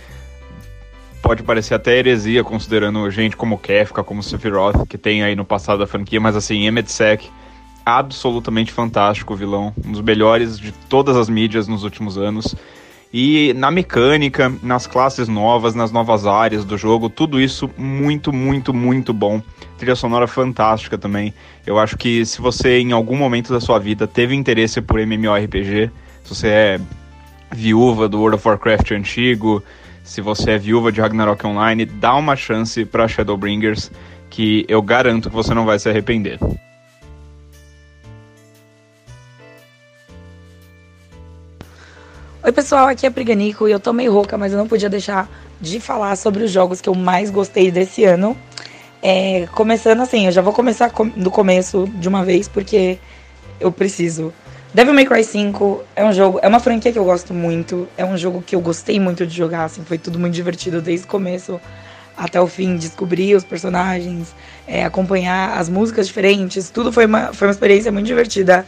pode 1.28 1.42
parecer 1.42 1.74
até 1.74 1.98
heresia, 1.98 2.42
considerando 2.42 3.10
gente 3.10 3.36
como 3.36 3.58
Kefka, 3.58 4.02
como 4.02 4.22
Sephiroth, 4.22 4.86
que 4.88 4.96
tem 4.96 5.22
aí 5.22 5.36
no 5.36 5.44
passado 5.44 5.80
da 5.80 5.86
franquia, 5.86 6.18
mas 6.18 6.34
assim, 6.34 6.66
Emmett 6.66 6.90
Sek, 6.90 7.28
absolutamente 7.84 8.72
fantástico 8.72 9.34
vilão, 9.34 9.74
um 9.84 9.92
dos 9.92 10.00
melhores 10.00 10.58
de 10.58 10.72
todas 10.72 11.18
as 11.18 11.28
mídias 11.28 11.68
nos 11.68 11.84
últimos 11.84 12.16
anos. 12.16 12.56
E 13.12 13.52
na 13.52 13.70
mecânica, 13.70 14.50
nas 14.62 14.86
classes 14.86 15.28
novas, 15.28 15.74
nas 15.74 15.92
novas 15.92 16.24
áreas 16.24 16.64
do 16.64 16.78
jogo, 16.78 17.10
tudo 17.10 17.38
isso 17.38 17.68
muito, 17.76 18.32
muito, 18.32 18.72
muito 18.72 19.12
bom. 19.12 19.42
Trilha 19.76 19.96
sonora 19.96 20.26
fantástica 20.26 20.96
também. 20.96 21.34
Eu 21.66 21.78
acho 21.78 21.98
que 21.98 22.24
se 22.24 22.40
você 22.40 22.78
em 22.78 22.92
algum 22.92 23.16
momento 23.16 23.52
da 23.52 23.60
sua 23.60 23.78
vida 23.78 24.06
teve 24.06 24.34
interesse 24.34 24.80
por 24.80 24.98
MMORPG, 24.98 25.90
se 26.24 26.34
você 26.34 26.48
é 26.48 26.80
viúva 27.52 28.08
do 28.08 28.18
World 28.18 28.36
of 28.36 28.48
Warcraft 28.48 28.92
antigo, 28.92 29.62
se 30.08 30.22
você 30.22 30.52
é 30.52 30.58
viúva 30.58 30.90
de 30.90 31.02
Ragnarok 31.02 31.46
Online, 31.46 31.84
dá 31.84 32.14
uma 32.14 32.34
chance 32.34 32.82
para 32.82 33.06
Shadowbringers 33.06 33.90
que 34.30 34.64
eu 34.66 34.80
garanto 34.80 35.28
que 35.28 35.36
você 35.36 35.52
não 35.52 35.66
vai 35.66 35.78
se 35.78 35.86
arrepender. 35.86 36.38
Oi 42.42 42.52
pessoal, 42.52 42.88
aqui 42.88 43.04
é 43.04 43.10
a 43.10 43.12
Priganico 43.12 43.68
e 43.68 43.70
eu 43.72 43.78
tô 43.78 43.92
meio 43.92 44.10
rouca, 44.10 44.38
mas 44.38 44.52
eu 44.52 44.58
não 44.58 44.66
podia 44.66 44.88
deixar 44.88 45.28
de 45.60 45.78
falar 45.78 46.16
sobre 46.16 46.42
os 46.42 46.50
jogos 46.50 46.80
que 46.80 46.88
eu 46.88 46.94
mais 46.94 47.28
gostei 47.28 47.70
desse 47.70 48.04
ano. 48.04 48.34
É, 49.02 49.46
começando 49.52 50.00
assim, 50.00 50.24
eu 50.24 50.32
já 50.32 50.40
vou 50.40 50.54
começar 50.54 50.90
do 51.16 51.30
começo 51.30 51.86
de 51.96 52.08
uma 52.08 52.24
vez 52.24 52.48
porque 52.48 52.98
eu 53.60 53.70
preciso. 53.70 54.32
Devil 54.78 54.94
May 54.94 55.06
Cry 55.06 55.24
5 55.24 55.82
é 55.96 56.04
um 56.04 56.12
jogo, 56.12 56.38
é 56.40 56.46
uma 56.46 56.60
franquia 56.60 56.92
que 56.92 56.98
eu 57.00 57.04
gosto 57.04 57.34
muito, 57.34 57.88
é 57.96 58.04
um 58.04 58.16
jogo 58.16 58.40
que 58.40 58.54
eu 58.54 58.60
gostei 58.60 59.00
muito 59.00 59.26
de 59.26 59.36
jogar, 59.36 59.64
assim, 59.64 59.82
foi 59.84 59.98
tudo 59.98 60.20
muito 60.20 60.34
divertido 60.34 60.80
desde 60.80 61.04
o 61.04 61.08
começo 61.08 61.60
até 62.16 62.40
o 62.40 62.46
fim, 62.46 62.76
descobrir 62.76 63.34
os 63.34 63.42
personagens, 63.42 64.32
é, 64.68 64.84
acompanhar 64.84 65.58
as 65.58 65.68
músicas 65.68 66.06
diferentes, 66.06 66.70
tudo 66.70 66.92
foi 66.92 67.06
uma, 67.06 67.32
foi 67.32 67.48
uma 67.48 67.52
experiência 67.52 67.90
muito 67.90 68.06
divertida 68.06 68.64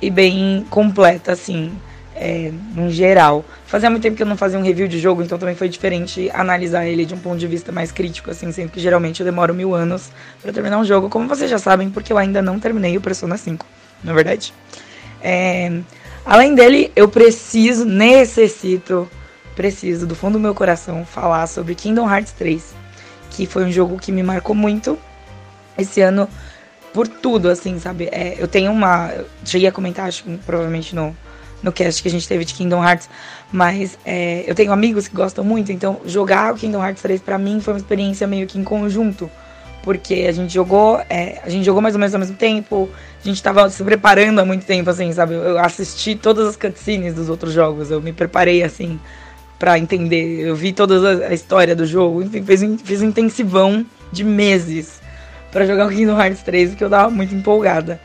e 0.00 0.08
bem 0.08 0.64
completa, 0.70 1.32
assim 1.32 1.70
é, 2.16 2.50
no 2.74 2.90
geral. 2.90 3.44
Fazia 3.66 3.90
muito 3.90 4.02
tempo 4.02 4.16
que 4.16 4.22
eu 4.22 4.26
não 4.26 4.38
fazia 4.38 4.58
um 4.58 4.62
review 4.62 4.88
de 4.88 4.98
jogo, 4.98 5.22
então 5.22 5.36
também 5.36 5.54
foi 5.54 5.68
diferente 5.68 6.30
analisar 6.32 6.86
ele 6.86 7.04
de 7.04 7.12
um 7.12 7.18
ponto 7.18 7.36
de 7.36 7.46
vista 7.46 7.70
mais 7.70 7.92
crítico, 7.92 8.30
assim, 8.30 8.50
sendo 8.50 8.70
que 8.70 8.80
geralmente 8.80 9.20
eu 9.20 9.26
demoro 9.26 9.52
mil 9.52 9.74
anos 9.74 10.10
para 10.40 10.54
terminar 10.54 10.78
um 10.78 10.86
jogo, 10.86 11.10
como 11.10 11.28
vocês 11.28 11.50
já 11.50 11.58
sabem, 11.58 11.90
porque 11.90 12.10
eu 12.10 12.16
ainda 12.16 12.40
não 12.40 12.58
terminei 12.58 12.96
o 12.96 13.00
Persona 13.02 13.36
5, 13.36 13.66
na 14.02 14.12
é 14.12 14.14
verdade. 14.14 14.54
É, 15.22 15.80
além 16.24 16.54
dele, 16.54 16.90
eu 16.96 17.08
preciso, 17.08 17.84
necessito, 17.84 19.08
preciso 19.54 20.06
do 20.06 20.14
fundo 20.14 20.34
do 20.34 20.40
meu 20.40 20.54
coração 20.54 21.04
falar 21.04 21.46
sobre 21.46 21.74
Kingdom 21.74 22.10
Hearts 22.10 22.32
3, 22.32 22.74
que 23.30 23.46
foi 23.46 23.64
um 23.64 23.72
jogo 23.72 23.98
que 23.98 24.10
me 24.12 24.22
marcou 24.22 24.54
muito 24.54 24.98
esse 25.76 26.00
ano 26.00 26.28
por 26.92 27.06
tudo, 27.06 27.48
assim, 27.48 27.78
sabe? 27.78 28.08
É, 28.10 28.36
eu 28.38 28.48
tenho 28.48 28.72
uma. 28.72 29.12
Cheguei 29.44 29.68
a 29.68 29.72
comentar, 29.72 30.08
acho 30.08 30.24
provavelmente 30.44 30.94
no, 30.94 31.16
no 31.62 31.72
cast 31.72 32.02
que 32.02 32.08
a 32.08 32.10
gente 32.10 32.26
teve 32.26 32.44
de 32.44 32.54
Kingdom 32.54 32.82
Hearts, 32.82 33.08
mas 33.52 33.98
é, 34.04 34.44
eu 34.46 34.54
tenho 34.54 34.72
amigos 34.72 35.08
que 35.08 35.14
gostam 35.14 35.44
muito, 35.44 35.72
então 35.72 36.00
jogar 36.04 36.52
o 36.52 36.56
Kingdom 36.56 36.82
Hearts 36.82 37.02
3 37.02 37.20
para 37.20 37.38
mim 37.38 37.60
foi 37.60 37.74
uma 37.74 37.78
experiência 37.78 38.26
meio 38.26 38.46
que 38.46 38.58
em 38.58 38.64
conjunto, 38.64 39.30
porque 39.82 40.26
a 40.28 40.32
gente 40.32 40.52
jogou, 40.52 41.00
é, 41.08 41.40
a 41.44 41.48
gente 41.48 41.64
jogou 41.64 41.80
mais 41.80 41.94
ou 41.94 41.98
menos 41.98 42.14
ao 42.14 42.20
mesmo 42.20 42.36
tempo, 42.36 42.88
a 43.22 43.26
gente 43.26 43.42
tava 43.42 43.68
se 43.70 43.82
preparando 43.82 44.38
há 44.38 44.44
muito 44.44 44.64
tempo, 44.66 44.90
assim, 44.90 45.12
sabe? 45.12 45.34
Eu 45.34 45.58
assisti 45.58 46.14
todas 46.14 46.48
as 46.48 46.56
cutscenes 46.56 47.14
dos 47.14 47.28
outros 47.28 47.52
jogos, 47.52 47.90
eu 47.90 48.00
me 48.00 48.12
preparei 48.12 48.62
assim 48.62 49.00
para 49.58 49.78
entender, 49.78 50.40
eu 50.40 50.56
vi 50.56 50.72
toda 50.72 51.26
a 51.26 51.34
história 51.34 51.76
do 51.76 51.86
jogo, 51.86 52.22
enfim, 52.22 52.42
fiz, 52.42 52.62
fiz 52.82 53.02
um 53.02 53.08
intensivão 53.08 53.84
de 54.10 54.24
meses 54.24 55.00
para 55.52 55.66
jogar 55.66 55.86
o 55.86 55.90
Kingdom 55.90 56.18
Hearts 56.18 56.42
3, 56.42 56.74
que 56.74 56.84
eu 56.84 56.90
tava 56.90 57.10
muito 57.10 57.34
empolgada. 57.34 58.00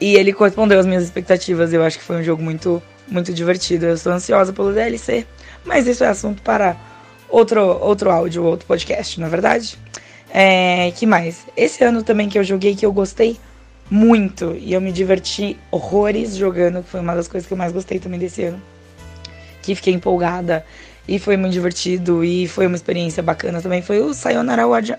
E 0.00 0.14
ele 0.14 0.32
correspondeu 0.32 0.78
às 0.78 0.86
minhas 0.86 1.04
expectativas. 1.04 1.72
Eu 1.72 1.82
acho 1.84 1.98
que 1.98 2.04
foi 2.04 2.16
um 2.16 2.22
jogo 2.22 2.42
muito, 2.42 2.82
muito 3.06 3.32
divertido. 3.32 3.86
Eu 3.86 3.94
estou 3.94 4.12
ansiosa 4.12 4.52
pelo 4.52 4.72
DLC, 4.72 5.26
mas 5.64 5.86
isso 5.86 6.02
é 6.02 6.08
assunto 6.08 6.42
para 6.42 6.76
outro, 7.28 7.60
outro 7.60 8.10
áudio, 8.10 8.44
outro 8.44 8.66
podcast, 8.66 9.20
na 9.20 9.26
é 9.26 9.30
verdade. 9.30 9.78
É, 10.32 10.92
que 10.92 11.06
mais? 11.06 11.46
Esse 11.56 11.82
ano 11.82 12.02
também 12.02 12.28
que 12.28 12.38
eu 12.38 12.44
joguei 12.44 12.74
que 12.74 12.86
eu 12.86 12.92
gostei 12.92 13.38
muito 13.90 14.56
e 14.56 14.72
eu 14.72 14.80
me 14.80 14.92
diverti 14.92 15.56
horrores 15.70 16.36
jogando, 16.36 16.82
que 16.82 16.88
foi 16.88 17.00
uma 17.00 17.14
das 17.14 17.26
coisas 17.26 17.46
que 17.46 17.52
eu 17.52 17.58
mais 17.58 17.72
gostei 17.72 17.98
também 17.98 18.18
desse 18.18 18.44
ano. 18.44 18.62
Que 19.62 19.74
fiquei 19.74 19.92
empolgada 19.92 20.64
e 21.08 21.18
foi 21.18 21.36
muito 21.36 21.52
divertido 21.52 22.24
e 22.24 22.46
foi 22.46 22.66
uma 22.66 22.76
experiência 22.76 23.22
bacana 23.22 23.60
também. 23.60 23.82
Foi 23.82 24.00
o 24.00 24.14
Sayonara 24.14 24.66
Wild 24.66 24.96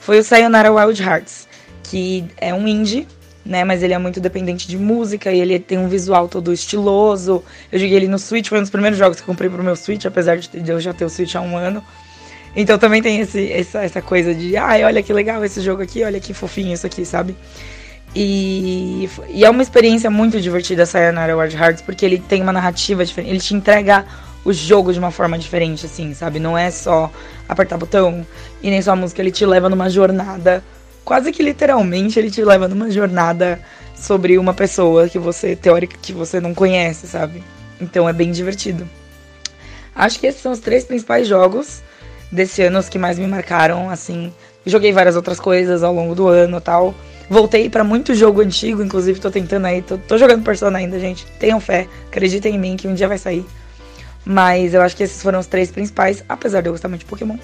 Foi 0.00 0.18
o 0.18 0.24
Sayonara 0.24 0.72
Wild 0.72 1.02
Hearts, 1.02 1.46
que 1.82 2.24
é 2.38 2.54
um 2.54 2.66
indie 2.66 3.06
né? 3.46 3.64
Mas 3.64 3.82
ele 3.82 3.94
é 3.94 3.98
muito 3.98 4.20
dependente 4.20 4.66
de 4.66 4.76
música 4.76 5.32
e 5.32 5.40
ele 5.40 5.58
tem 5.58 5.78
um 5.78 5.88
visual 5.88 6.28
todo 6.28 6.52
estiloso. 6.52 7.42
Eu 7.70 7.78
joguei 7.78 7.96
ele 7.96 8.08
no 8.08 8.18
Switch, 8.18 8.48
foi 8.48 8.58
um 8.58 8.62
dos 8.62 8.70
primeiros 8.70 8.98
jogos 8.98 9.18
que 9.18 9.22
eu 9.22 9.26
comprei 9.26 9.48
pro 9.48 9.62
meu 9.62 9.76
Switch, 9.76 10.04
apesar 10.04 10.36
de 10.38 10.68
eu 10.68 10.80
já 10.80 10.92
ter 10.92 11.04
o 11.04 11.08
Switch 11.08 11.34
há 11.36 11.40
um 11.40 11.56
ano. 11.56 11.82
Então 12.56 12.78
também 12.78 13.02
tem 13.02 13.20
esse, 13.20 13.52
essa, 13.52 13.84
essa 13.84 14.00
coisa 14.00 14.34
de, 14.34 14.56
ai, 14.56 14.82
olha 14.82 15.02
que 15.02 15.12
legal 15.12 15.44
esse 15.44 15.60
jogo 15.60 15.82
aqui, 15.82 16.02
olha 16.02 16.18
que 16.18 16.32
fofinho 16.32 16.72
isso 16.72 16.86
aqui, 16.86 17.04
sabe? 17.04 17.36
E, 18.14 19.10
e 19.28 19.44
é 19.44 19.50
uma 19.50 19.62
experiência 19.62 20.10
muito 20.10 20.40
divertida 20.40 20.86
Sayonara 20.86 21.36
Wild 21.36 21.54
Hearts, 21.54 21.82
porque 21.82 22.06
ele 22.06 22.18
tem 22.18 22.40
uma 22.40 22.52
narrativa 22.54 23.04
diferente, 23.04 23.30
ele 23.30 23.40
te 23.40 23.54
entrega 23.54 24.06
o 24.42 24.54
jogo 24.54 24.90
de 24.90 24.98
uma 24.98 25.10
forma 25.10 25.38
diferente, 25.38 25.84
assim, 25.84 26.14
sabe? 26.14 26.40
Não 26.40 26.56
é 26.56 26.70
só 26.70 27.12
apertar 27.46 27.76
botão 27.76 28.26
e 28.62 28.70
nem 28.70 28.80
só 28.80 28.92
a 28.92 28.96
música, 28.96 29.20
ele 29.20 29.30
te 29.30 29.44
leva 29.44 29.68
numa 29.68 29.90
jornada 29.90 30.64
quase 31.04 31.30
que 31.30 31.42
literalmente 31.42 32.18
ele 32.18 32.30
te 32.30 32.42
leva 32.42 32.66
numa 32.66 32.90
jornada 32.90 33.60
sobre 33.94 34.38
uma 34.38 34.54
pessoa 34.54 35.08
que 35.08 35.18
você, 35.18 35.54
teórica, 35.54 35.96
que 36.00 36.12
você 36.12 36.40
não 36.40 36.54
conhece, 36.54 37.06
sabe? 37.06 37.44
Então 37.80 38.08
é 38.08 38.12
bem 38.14 38.32
divertido. 38.32 38.88
Acho 39.94 40.18
que 40.18 40.26
esses 40.26 40.40
são 40.40 40.52
os 40.52 40.58
três 40.58 40.84
principais 40.84 41.28
jogos 41.28 41.82
desse 42.30 42.62
ano, 42.62 42.78
os 42.78 42.88
que 42.88 42.98
mais 42.98 43.18
me 43.18 43.26
marcaram, 43.26 43.90
assim. 43.90 44.32
Joguei 44.64 44.92
várias 44.92 45.16
outras 45.16 45.38
coisas 45.38 45.82
ao 45.82 45.94
longo 45.94 46.14
do 46.14 46.28
ano 46.28 46.60
tal. 46.60 46.94
Voltei 47.28 47.68
para 47.68 47.82
muito 47.82 48.14
jogo 48.14 48.40
antigo, 48.40 48.82
inclusive 48.82 49.18
tô 49.20 49.30
tentando 49.30 49.66
aí, 49.66 49.82
tô, 49.82 49.98
tô 49.98 50.16
jogando 50.16 50.44
Persona 50.44 50.78
ainda, 50.78 50.98
gente. 50.98 51.26
Tenham 51.38 51.60
fé, 51.60 51.88
acreditem 52.08 52.54
em 52.54 52.58
mim 52.58 52.76
que 52.76 52.86
um 52.86 52.94
dia 52.94 53.08
vai 53.08 53.18
sair. 53.18 53.44
Mas 54.24 54.74
eu 54.74 54.82
acho 54.82 54.96
que 54.96 55.02
esses 55.02 55.22
foram 55.22 55.38
os 55.38 55.46
três 55.46 55.70
principais, 55.70 56.24
apesar 56.28 56.60
de 56.60 56.68
eu 56.68 56.72
gostar 56.72 56.88
muito 56.88 57.00
de 57.00 57.06
Pokémon. 57.06 57.36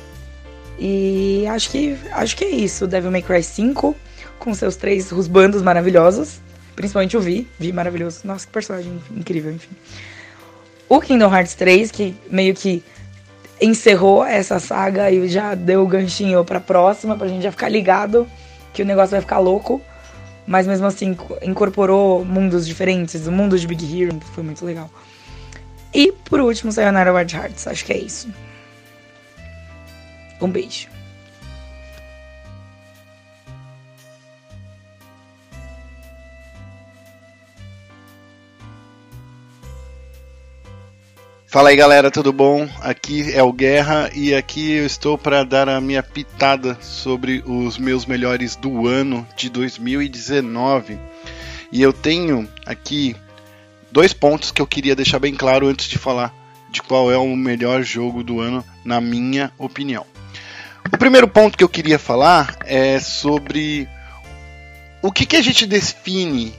E 0.79 1.45
acho 1.49 1.71
que, 1.71 1.97
acho 2.12 2.37
que 2.37 2.45
é 2.45 2.51
isso. 2.51 2.87
Devil 2.87 3.11
May 3.11 3.23
Cry 3.23 3.43
5, 3.43 3.95
com 4.39 4.53
seus 4.53 4.75
três 4.75 5.11
rusbandos 5.11 5.62
maravilhosos. 5.62 6.41
Principalmente 6.75 7.17
o 7.17 7.21
Vi. 7.21 7.47
Vi 7.59 7.73
maravilhoso. 7.73 8.21
Nossa, 8.25 8.47
que 8.47 8.53
personagem 8.53 9.01
incrível, 9.15 9.53
enfim. 9.53 9.71
O 10.89 11.01
Kingdom 11.01 11.33
Hearts 11.33 11.55
3, 11.55 11.91
que 11.91 12.17
meio 12.31 12.55
que 12.55 12.83
encerrou 13.62 14.25
essa 14.25 14.59
saga 14.59 15.11
e 15.11 15.28
já 15.28 15.54
deu 15.54 15.83
o 15.83 15.87
ganchinho 15.87 16.45
pra 16.45 16.61
próxima, 16.61 17.16
pra 17.16 17.28
gente 17.28 17.42
já 17.42 17.50
ficar 17.50 17.69
ligado 17.69 18.28
que 18.73 18.83
o 18.83 18.85
negócio 18.85 19.12
vai 19.12 19.21
ficar 19.21 19.38
louco. 19.38 19.81
Mas 20.47 20.66
mesmo 20.66 20.87
assim, 20.87 21.16
incorporou 21.42 22.25
mundos 22.25 22.66
diferentes, 22.66 23.26
o 23.28 23.33
mundo 23.33 23.57
de 23.57 23.66
Big 23.66 24.02
Hero, 24.02 24.19
foi 24.35 24.42
muito 24.42 24.64
legal. 24.64 24.90
E 25.95 26.11
por 26.11 26.40
último, 26.40 26.73
Sayonara 26.73 27.14
Wild 27.14 27.37
Hearts. 27.37 27.66
Acho 27.66 27.85
que 27.85 27.92
é 27.92 27.99
isso. 27.99 28.28
Um 30.40 30.49
beijo. 30.49 30.88
Fala 41.52 41.68
aí 41.68 41.76
galera, 41.76 42.11
tudo 42.11 42.32
bom? 42.32 42.66
Aqui 42.80 43.30
é 43.30 43.42
o 43.42 43.52
Guerra 43.52 44.09
e 44.14 44.35
aqui 44.35 44.73
eu 44.73 44.87
estou 44.87 45.18
para 45.18 45.44
dar 45.44 45.68
a 45.68 45.82
minha 45.82 46.02
pitada 46.02 46.78
sobre 46.80 47.44
os 47.44 47.76
meus 47.76 48.06
melhores 48.06 48.56
do 48.56 48.87
ano 48.88 49.28
de 49.37 49.50
2019. 49.50 50.99
E 51.71 51.82
eu 51.82 51.92
tenho 51.92 52.49
aqui 52.64 53.14
dois 53.90 54.14
pontos 54.14 54.50
que 54.50 54.62
eu 54.62 54.66
queria 54.66 54.97
deixar 54.97 55.18
bem 55.18 55.35
claro 55.35 55.68
antes 55.68 55.88
de 55.88 55.99
falar 55.99 56.35
de 56.71 56.80
qual 56.80 57.12
é 57.12 57.18
o 57.18 57.37
melhor 57.37 57.82
jogo 57.82 58.23
do 58.23 58.40
ano, 58.40 58.64
na 58.82 58.99
minha 58.99 59.52
opinião. 59.59 60.06
O 60.90 60.97
primeiro 60.97 61.28
ponto 61.28 61.59
que 61.59 61.64
eu 61.64 61.68
queria 61.68 61.99
falar 61.99 62.56
é 62.64 62.99
sobre 62.99 63.87
o 65.02 65.12
que, 65.12 65.26
que 65.26 65.37
a 65.37 65.42
gente 65.42 65.66
define, 65.66 66.54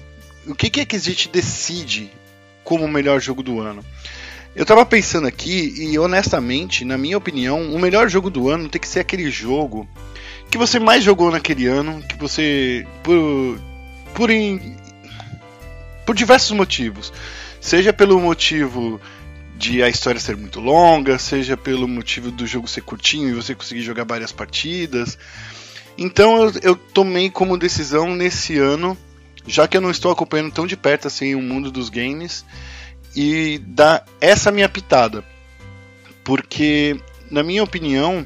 o 0.46 0.54
que, 0.54 0.70
que, 0.70 0.82
é 0.82 0.86
que 0.86 0.96
a 0.96 1.00
gente 1.00 1.30
decide 1.30 2.12
como 2.64 2.86
o 2.86 2.88
melhor 2.88 3.20
jogo 3.20 3.42
do 3.42 3.60
ano. 3.60 3.84
Eu 4.56 4.66
tava 4.66 4.86
pensando 4.86 5.28
aqui 5.28 5.74
e 5.78 5.98
honestamente, 5.98 6.86
na 6.86 6.98
minha 6.98 7.18
opinião, 7.18 7.74
o 7.74 7.80
melhor 7.80 8.08
jogo 8.08 8.30
do 8.30 8.50
ano 8.50 8.70
tem 8.70 8.80
que 8.80 8.88
ser 8.88 9.00
aquele 9.00 9.30
jogo 9.32 9.88
que 10.52 10.58
você 10.58 10.78
mais 10.80 11.04
jogou 11.04 11.32
naquele 11.32 11.66
ano, 11.66 12.04
que 12.04 12.16
você 12.16 12.86
por 13.02 13.60
por, 14.14 14.30
in, 14.30 14.76
por 16.06 16.16
diversos 16.16 16.52
motivos, 16.52 17.12
seja 17.60 17.92
pelo 17.92 18.20
motivo 18.20 19.02
de 19.58 19.82
a 19.82 19.90
história 19.90 20.20
ser 20.20 20.36
muito 20.36 20.60
longa, 20.60 21.18
seja 21.18 21.56
pelo 21.56 21.88
motivo 21.88 22.32
do 22.32 22.46
jogo 22.46 22.68
ser 22.68 22.82
curtinho 22.82 23.30
e 23.30 23.34
você 23.34 23.56
conseguir 23.56 23.82
jogar 23.82 24.04
várias 24.04 24.32
partidas. 24.32 25.18
Então 25.98 26.44
eu, 26.44 26.54
eu 26.62 26.76
tomei 26.76 27.30
como 27.30 27.58
decisão 27.58 28.16
nesse 28.16 28.58
ano, 28.58 28.98
já 29.48 29.68
que 29.68 29.78
eu 29.78 29.82
não 29.82 29.92
estou 29.92 30.12
acompanhando 30.12 30.52
tão 30.52 30.68
de 30.68 30.76
perto 30.76 31.08
assim 31.08 31.36
o 31.36 31.42
mundo 31.42 31.72
dos 31.72 31.90
games, 31.90 32.46
e 33.16 33.60
dar 33.60 34.06
essa 34.20 34.52
minha 34.52 34.70
pitada. 34.70 35.24
Porque, 36.24 37.00
na 37.30 37.44
minha 37.44 37.64
opinião, 37.64 38.26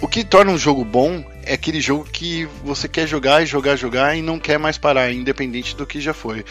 o 0.00 0.08
que 0.08 0.24
torna 0.24 0.52
um 0.52 0.58
jogo 0.58 0.84
bom 0.84 1.24
é 1.44 1.54
aquele 1.54 1.80
jogo 1.80 2.04
que 2.04 2.46
você 2.64 2.88
quer 2.88 3.06
jogar 3.06 3.42
e 3.42 3.46
jogar, 3.46 3.76
jogar 3.76 4.16
e 4.16 4.22
não 4.22 4.38
quer 4.38 4.58
mais 4.58 4.78
parar, 4.78 5.12
independente 5.12 5.76
do 5.76 5.86
que 5.86 6.00
já 6.00 6.14
foi. 6.14 6.44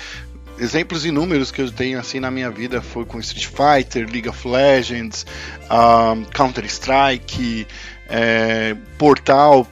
Exemplos 0.60 1.06
inúmeros 1.06 1.50
que 1.50 1.62
eu 1.62 1.72
tenho 1.72 2.00
assim 2.00 2.20
na 2.20 2.30
minha 2.30 2.52
vida 2.52 2.82
foi 2.82 3.04
com 3.06 3.20
Street 3.20 3.48
Fighter, 3.48 4.08
League 4.12 4.30
of 4.30 4.48
Legends, 4.48 5.26
um, 5.70 6.24
Counter 6.26 6.66
Strike, 6.66 7.66
é, 8.08 8.76
Portal. 8.98 9.68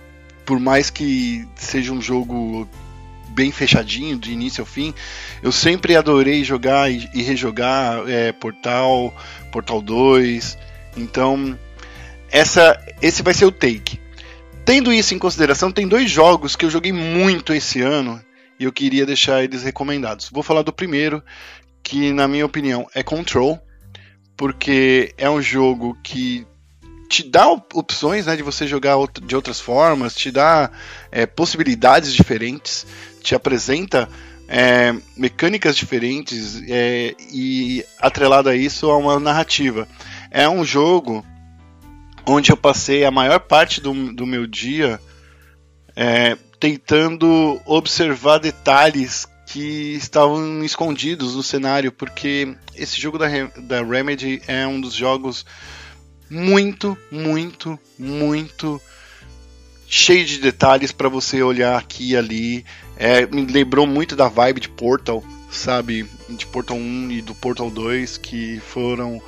Por 0.46 0.60
mais 0.60 0.90
que 0.90 1.48
seja 1.56 1.94
um 1.94 2.02
jogo 2.02 2.68
bem 3.40 3.54
fechadinho, 3.54 4.20
de 4.20 4.34
início 4.34 4.62
ao 4.62 4.66
fim, 4.66 4.94
eu 5.42 5.50
sempre 5.50 5.96
adorei 5.96 6.44
jogar 6.44 6.92
e, 6.92 7.24
rejogar 7.24 8.04
é, 8.10 8.34
Portal, 8.34 9.16
Portal 9.50 9.82
2. 9.82 10.58
Então, 10.98 11.58
essa, 12.30 12.78
esse 13.02 13.24
vai 13.24 13.34
ser 13.34 13.46
o 13.46 13.52
take. 13.52 13.98
Tendo 14.66 14.92
isso 14.92 15.16
em 15.16 15.18
consideração, 15.18 15.72
tem 15.72 15.88
dois 15.88 16.12
jogos 16.12 16.58
que 16.58 16.66
eu 16.66 16.70
joguei 16.70 16.92
muito 16.92 17.54
esse 17.54 17.82
ano 17.82 18.22
e 18.60 18.66
eu 18.66 18.74
queria 18.74 19.06
deixar 19.06 19.42
eles 19.42 19.64
recomendados. 19.64 20.30
Vou 20.30 20.44
falar 20.44 20.62
do 20.62 20.74
primeiro, 20.74 21.24
que 21.82 22.12
na 22.12 22.28
minha 22.28 22.46
opinião 22.46 22.90
é 22.94 23.02
Control, 23.02 23.58
porque 24.36 25.14
é 25.18 25.30
um 25.30 25.42
jogo 25.42 25.98
que 26.04 26.46
te 27.10 27.24
dá 27.24 27.50
opções 27.50 28.28
né, 28.28 28.36
de 28.36 28.44
você 28.44 28.68
jogar 28.68 28.96
de 29.24 29.36
outras 29.36 29.60
formas, 29.60 30.14
te 30.14 30.30
dá 30.30 30.70
é, 31.12 31.26
possibilidades 31.26 32.14
diferentes, 32.14 32.86
te 33.22 33.36
apresenta 33.36 34.10
é, 34.48 34.96
mecânicas 35.16 35.76
diferentes 35.76 36.62
é, 36.68 37.16
e 37.32 37.86
atrelado 38.00 38.50
a 38.50 38.56
isso 38.56 38.90
a 38.90 38.98
uma 38.98 39.20
narrativa. 39.20 39.88
É 40.32 40.50
um 40.50 40.64
jogo 40.64 41.24
onde 42.26 42.52
eu 42.52 42.58
passei 42.58 43.06
a 43.06 43.12
maior 43.12 43.40
parte 43.40 43.80
do, 43.82 44.14
do 44.14 44.26
meu 44.26 44.48
dia 44.48 45.00
é, 45.96 46.38
tentando 46.60 47.62
observar 47.66 48.40
detalhes 48.40 49.28
que 49.46 49.96
estavam 49.96 50.64
escondidos 50.64 51.36
no 51.36 51.42
cenário, 51.42 51.92
porque 51.92 52.56
esse 52.76 53.02
jogo 53.02 53.18
da, 53.18 53.28
da 53.58 53.84
Remedy 53.84 54.42
é 54.48 54.68
um 54.68 54.80
dos 54.80 54.94
jogos 54.94 55.46
muito, 56.30 56.96
muito, 57.12 57.80
muito 57.98 58.80
cheio 59.88 60.24
de 60.24 60.38
detalhes 60.38 60.92
para 60.92 61.10
você 61.10 61.42
olhar 61.42 61.78
aqui 61.78 62.12
e 62.12 62.16
ali. 62.16 62.66
É, 63.00 63.26
me 63.26 63.46
lembrou 63.46 63.88
muito 63.88 64.14
da 64.14 64.28
vibe 64.28 64.60
de 64.60 64.68
Portal, 64.70 65.24
sabe? 65.50 66.06
De 66.30 66.46
Portal 66.46 66.76
1 66.76 67.12
e 67.12 67.22
do 67.22 67.34
Portal 67.34 67.72
2, 67.72 68.18
que 68.18 68.60
foram 68.60 69.22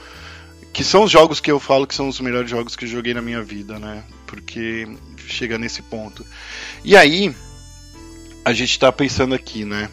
que 0.73 0.83
são 0.83 1.03
os 1.03 1.11
jogos 1.11 1.39
que 1.39 1.51
eu 1.51 1.59
falo 1.59 1.85
que 1.85 1.95
são 1.95 2.07
os 2.07 2.19
melhores 2.19 2.49
jogos 2.49 2.75
que 2.75 2.85
eu 2.85 2.89
joguei 2.89 3.13
na 3.13 3.21
minha 3.21 3.41
vida, 3.41 3.79
né? 3.79 4.03
Porque 4.27 4.87
chega 5.17 5.57
nesse 5.57 5.81
ponto. 5.81 6.25
E 6.83 6.95
aí, 6.95 7.33
a 8.43 8.53
gente 8.53 8.72
está 8.72 8.91
pensando 8.91 9.33
aqui, 9.33 9.65
né? 9.65 9.89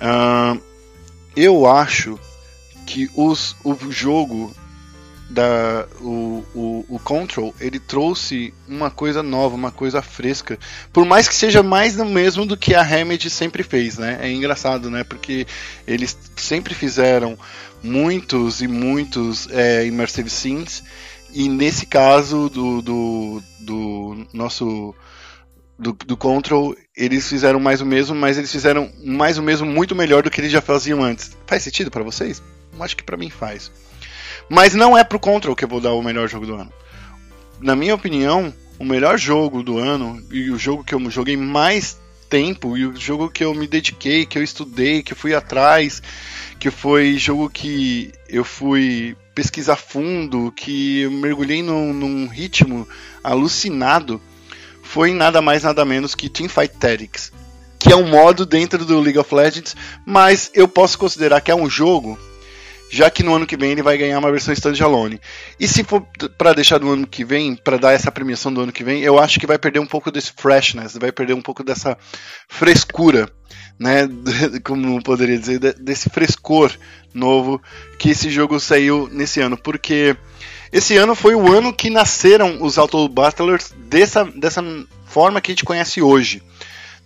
Uh, 0.00 0.60
eu 1.36 1.66
acho 1.66 2.18
que 2.86 3.10
os, 3.14 3.56
o 3.64 3.74
jogo 3.90 4.54
da 5.32 5.86
o, 6.00 6.44
o, 6.54 6.84
o, 6.88 6.98
Control 6.98 7.54
ele 7.58 7.78
trouxe 7.78 8.52
uma 8.68 8.90
coisa 8.90 9.22
nova, 9.22 9.54
uma 9.54 9.70
coisa 9.70 10.02
fresca, 10.02 10.58
por 10.92 11.04
mais 11.04 11.26
que 11.28 11.34
seja 11.34 11.62
mais 11.62 11.96
do 11.96 12.04
mesmo 12.04 12.44
do 12.46 12.56
que 12.56 12.74
a 12.74 12.82
Remedy 12.82 13.30
sempre 13.30 13.62
fez, 13.62 13.98
né? 13.98 14.18
É 14.20 14.30
engraçado, 14.30 14.90
né? 14.90 15.02
Porque 15.04 15.46
eles 15.86 16.16
sempre 16.36 16.74
fizeram 16.74 17.38
muitos 17.82 18.60
e 18.60 18.68
muitos 18.68 19.48
é, 19.50 19.86
immersive 19.86 20.28
scenes 20.28 20.82
e 21.32 21.48
nesse 21.48 21.86
caso 21.86 22.48
do, 22.48 22.82
do, 22.82 23.42
do 23.60 24.26
nosso 24.32 24.94
do, 25.78 25.92
do 25.92 26.16
Control, 26.16 26.76
eles 26.96 27.28
fizeram 27.28 27.58
mais 27.58 27.80
o 27.80 27.86
mesmo, 27.86 28.14
mas 28.14 28.38
eles 28.38 28.52
fizeram 28.52 28.90
mais 29.02 29.38
o 29.38 29.42
mesmo 29.42 29.66
muito 29.66 29.96
melhor 29.96 30.22
do 30.22 30.30
que 30.30 30.40
eles 30.40 30.52
já 30.52 30.60
faziam 30.60 31.02
antes. 31.02 31.36
Faz 31.46 31.62
sentido 31.62 31.90
para 31.90 32.04
vocês? 32.04 32.42
Acho 32.78 32.96
que 32.96 33.02
para 33.02 33.16
mim 33.16 33.30
faz. 33.30 33.70
Mas 34.48 34.74
não 34.74 34.96
é 34.96 35.04
pro 35.04 35.18
Control 35.18 35.56
que 35.56 35.64
eu 35.64 35.68
vou 35.68 35.80
dar 35.80 35.92
o 35.92 36.02
melhor 36.02 36.28
jogo 36.28 36.46
do 36.46 36.54
ano. 36.54 36.72
Na 37.60 37.76
minha 37.76 37.94
opinião, 37.94 38.52
o 38.78 38.84
melhor 38.84 39.16
jogo 39.18 39.62
do 39.62 39.78
ano 39.78 40.20
e 40.30 40.50
o 40.50 40.58
jogo 40.58 40.82
que 40.82 40.94
eu 40.94 41.10
joguei 41.10 41.36
mais 41.36 41.96
tempo 42.28 42.76
e 42.76 42.86
o 42.86 42.96
jogo 42.96 43.28
que 43.28 43.44
eu 43.44 43.54
me 43.54 43.66
dediquei, 43.66 44.24
que 44.24 44.38
eu 44.38 44.42
estudei, 44.42 45.02
que 45.02 45.12
eu 45.12 45.16
fui 45.16 45.34
atrás, 45.34 46.02
que 46.58 46.70
foi 46.70 47.18
jogo 47.18 47.50
que 47.50 48.10
eu 48.28 48.44
fui 48.44 49.16
pesquisar 49.34 49.76
fundo, 49.76 50.50
que 50.50 51.00
eu 51.02 51.10
mergulhei 51.10 51.62
num, 51.62 51.92
num 51.92 52.26
ritmo 52.26 52.88
alucinado, 53.22 54.20
foi 54.82 55.12
nada 55.12 55.42
mais 55.42 55.62
nada 55.62 55.84
menos 55.84 56.14
que 56.14 56.28
Teamfight 56.28 56.74
Tactics, 56.78 57.32
que 57.78 57.92
é 57.92 57.96
um 57.96 58.08
modo 58.08 58.46
dentro 58.46 58.84
do 58.84 59.00
League 59.00 59.18
of 59.18 59.34
Legends, 59.34 59.76
mas 60.06 60.50
eu 60.54 60.66
posso 60.66 60.98
considerar 60.98 61.40
que 61.40 61.50
é 61.50 61.54
um 61.54 61.68
jogo 61.68 62.18
já 62.92 63.10
que 63.10 63.22
no 63.22 63.34
ano 63.34 63.46
que 63.46 63.56
vem 63.56 63.72
ele 63.72 63.82
vai 63.82 63.96
ganhar 63.96 64.18
uma 64.18 64.30
versão 64.30 64.52
standalone. 64.52 65.18
E 65.58 65.66
se 65.66 65.82
for 65.82 66.06
para 66.36 66.52
deixar 66.52 66.76
do 66.76 66.90
ano 66.90 67.06
que 67.06 67.24
vem, 67.24 67.56
para 67.56 67.78
dar 67.78 67.92
essa 67.92 68.12
premiação 68.12 68.52
do 68.52 68.60
ano 68.60 68.70
que 68.70 68.84
vem, 68.84 69.00
eu 69.00 69.18
acho 69.18 69.40
que 69.40 69.46
vai 69.46 69.56
perder 69.56 69.78
um 69.78 69.86
pouco 69.86 70.10
desse 70.10 70.30
freshness, 70.36 70.98
vai 70.98 71.10
perder 71.10 71.32
um 71.32 71.40
pouco 71.40 71.64
dessa 71.64 71.96
frescura, 72.46 73.30
né, 73.78 74.06
como 74.62 75.02
poderia 75.02 75.38
dizer, 75.38 75.58
desse 75.80 76.10
frescor 76.10 76.70
novo 77.14 77.62
que 77.98 78.10
esse 78.10 78.30
jogo 78.30 78.60
saiu 78.60 79.08
nesse 79.10 79.40
ano, 79.40 79.56
porque 79.56 80.14
esse 80.70 80.94
ano 80.98 81.14
foi 81.14 81.34
o 81.34 81.50
ano 81.50 81.72
que 81.72 81.88
nasceram 81.88 82.58
os 82.60 82.76
Auto 82.76 83.08
Battlers 83.08 83.72
dessa, 83.88 84.22
dessa 84.22 84.62
forma 85.06 85.40
que 85.40 85.50
a 85.50 85.54
gente 85.54 85.64
conhece 85.64 86.02
hoje. 86.02 86.42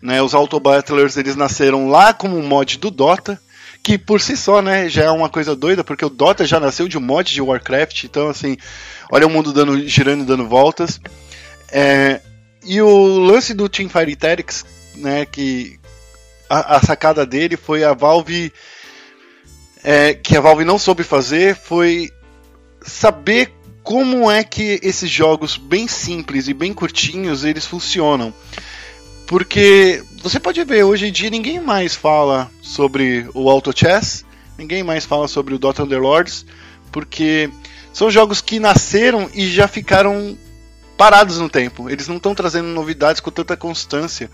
Né, 0.03 0.21
os 0.21 0.35
Auto 0.35 0.59
Battlers 0.59 1.17
eles 1.17 1.37
nasceram 1.37 1.89
lá 1.89 2.13
como 2.13 2.37
um 2.37 2.47
mod 2.47 2.77
do 2.77 2.91
Dota, 2.91 3.41
que 3.87 3.97
por 3.97 4.21
si 4.21 4.37
só, 4.37 4.61
né, 4.61 4.89
já 4.89 5.05
é 5.05 5.11
uma 5.11 5.29
coisa 5.29 5.55
doida, 5.55 5.85
porque 5.85 6.05
o 6.05 6.11
Dota 6.11 6.45
já 6.45 6.59
nasceu 6.59 6.89
de 6.89 6.99
um 6.99 7.01
mod 7.01 7.33
de 7.33 7.41
Warcraft, 7.41 8.03
então 8.03 8.29
assim, 8.29 8.57
olha 9.13 9.29
o 9.29 9.31
mundo 9.31 9.53
dando, 9.53 9.87
girando 9.87 10.25
e 10.25 10.27
dando 10.27 10.49
voltas. 10.49 11.01
É, 11.71 12.21
e 12.65 12.83
o 12.83 13.19
lance 13.21 13.55
do 13.55 13.69
Teamfight 13.69 14.17
Tactics, 14.17 14.65
né, 14.97 15.25
que 15.25 15.79
a, 16.51 16.79
a, 16.79 16.81
sacada 16.81 17.25
dele 17.25 17.57
foi 17.57 17.85
a 17.85 17.95
Valve 17.95 18.53
é, 19.85 20.15
que 20.15 20.37
a 20.37 20.41
Valve 20.41 20.65
não 20.65 20.81
soube 20.81 21.05
fazer 21.05 21.55
foi 21.55 22.11
saber 22.83 23.53
como 23.85 24.29
é 24.29 24.43
que 24.43 24.81
esses 24.83 25.09
jogos 25.09 25.57
bem 25.57 25.87
simples 25.87 26.49
e 26.49 26.53
bem 26.53 26.75
curtinhos 26.75 27.45
eles 27.45 27.65
funcionam. 27.65 28.35
Porque 29.27 30.03
você 30.23 30.39
pode 30.39 30.63
ver, 30.65 30.85
hoje 30.85 31.09
em 31.09 31.13
dia 31.13 31.31
ninguém 31.31 31.61
mais 31.61 31.95
fala 31.95 32.51
sobre 32.63 33.29
o 33.35 33.51
Auto 33.51 33.77
Chess, 33.77 34.25
ninguém 34.57 34.83
mais 34.83 35.05
fala 35.05 35.27
sobre 35.27 35.55
o 35.55 35.59
Dota 35.59 35.83
Underlords, 35.83 36.47
porque 36.93 37.51
são 37.93 38.11
jogos 38.11 38.41
que 38.41 38.61
nasceram 38.61 39.29
e 39.35 39.49
já 39.49 39.67
ficaram 39.67 40.37
parados 40.97 41.39
no 41.39 41.49
tempo. 41.49 41.91
Eles 41.91 42.09
não 42.09 42.17
estão 42.17 42.35
trazendo 42.35 42.69
novidades 42.69 43.21
com 43.21 43.31
tanta 43.31 43.57
constância. 43.57 44.31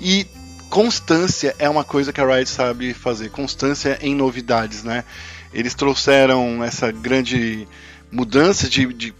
E 0.00 0.26
constância 0.68 1.54
é 1.58 1.68
uma 1.68 1.84
coisa 1.84 2.12
que 2.12 2.20
a 2.20 2.26
Riot 2.26 2.50
sabe 2.50 2.92
fazer, 2.92 3.30
constância 3.30 3.98
em 4.02 4.14
novidades, 4.14 4.82
né? 4.82 5.04
Eles 5.52 5.74
trouxeram 5.74 6.62
essa 6.64 6.90
grande 6.90 7.68
mudança 8.10 8.68
de, 8.68 8.92
de, 8.92 9.14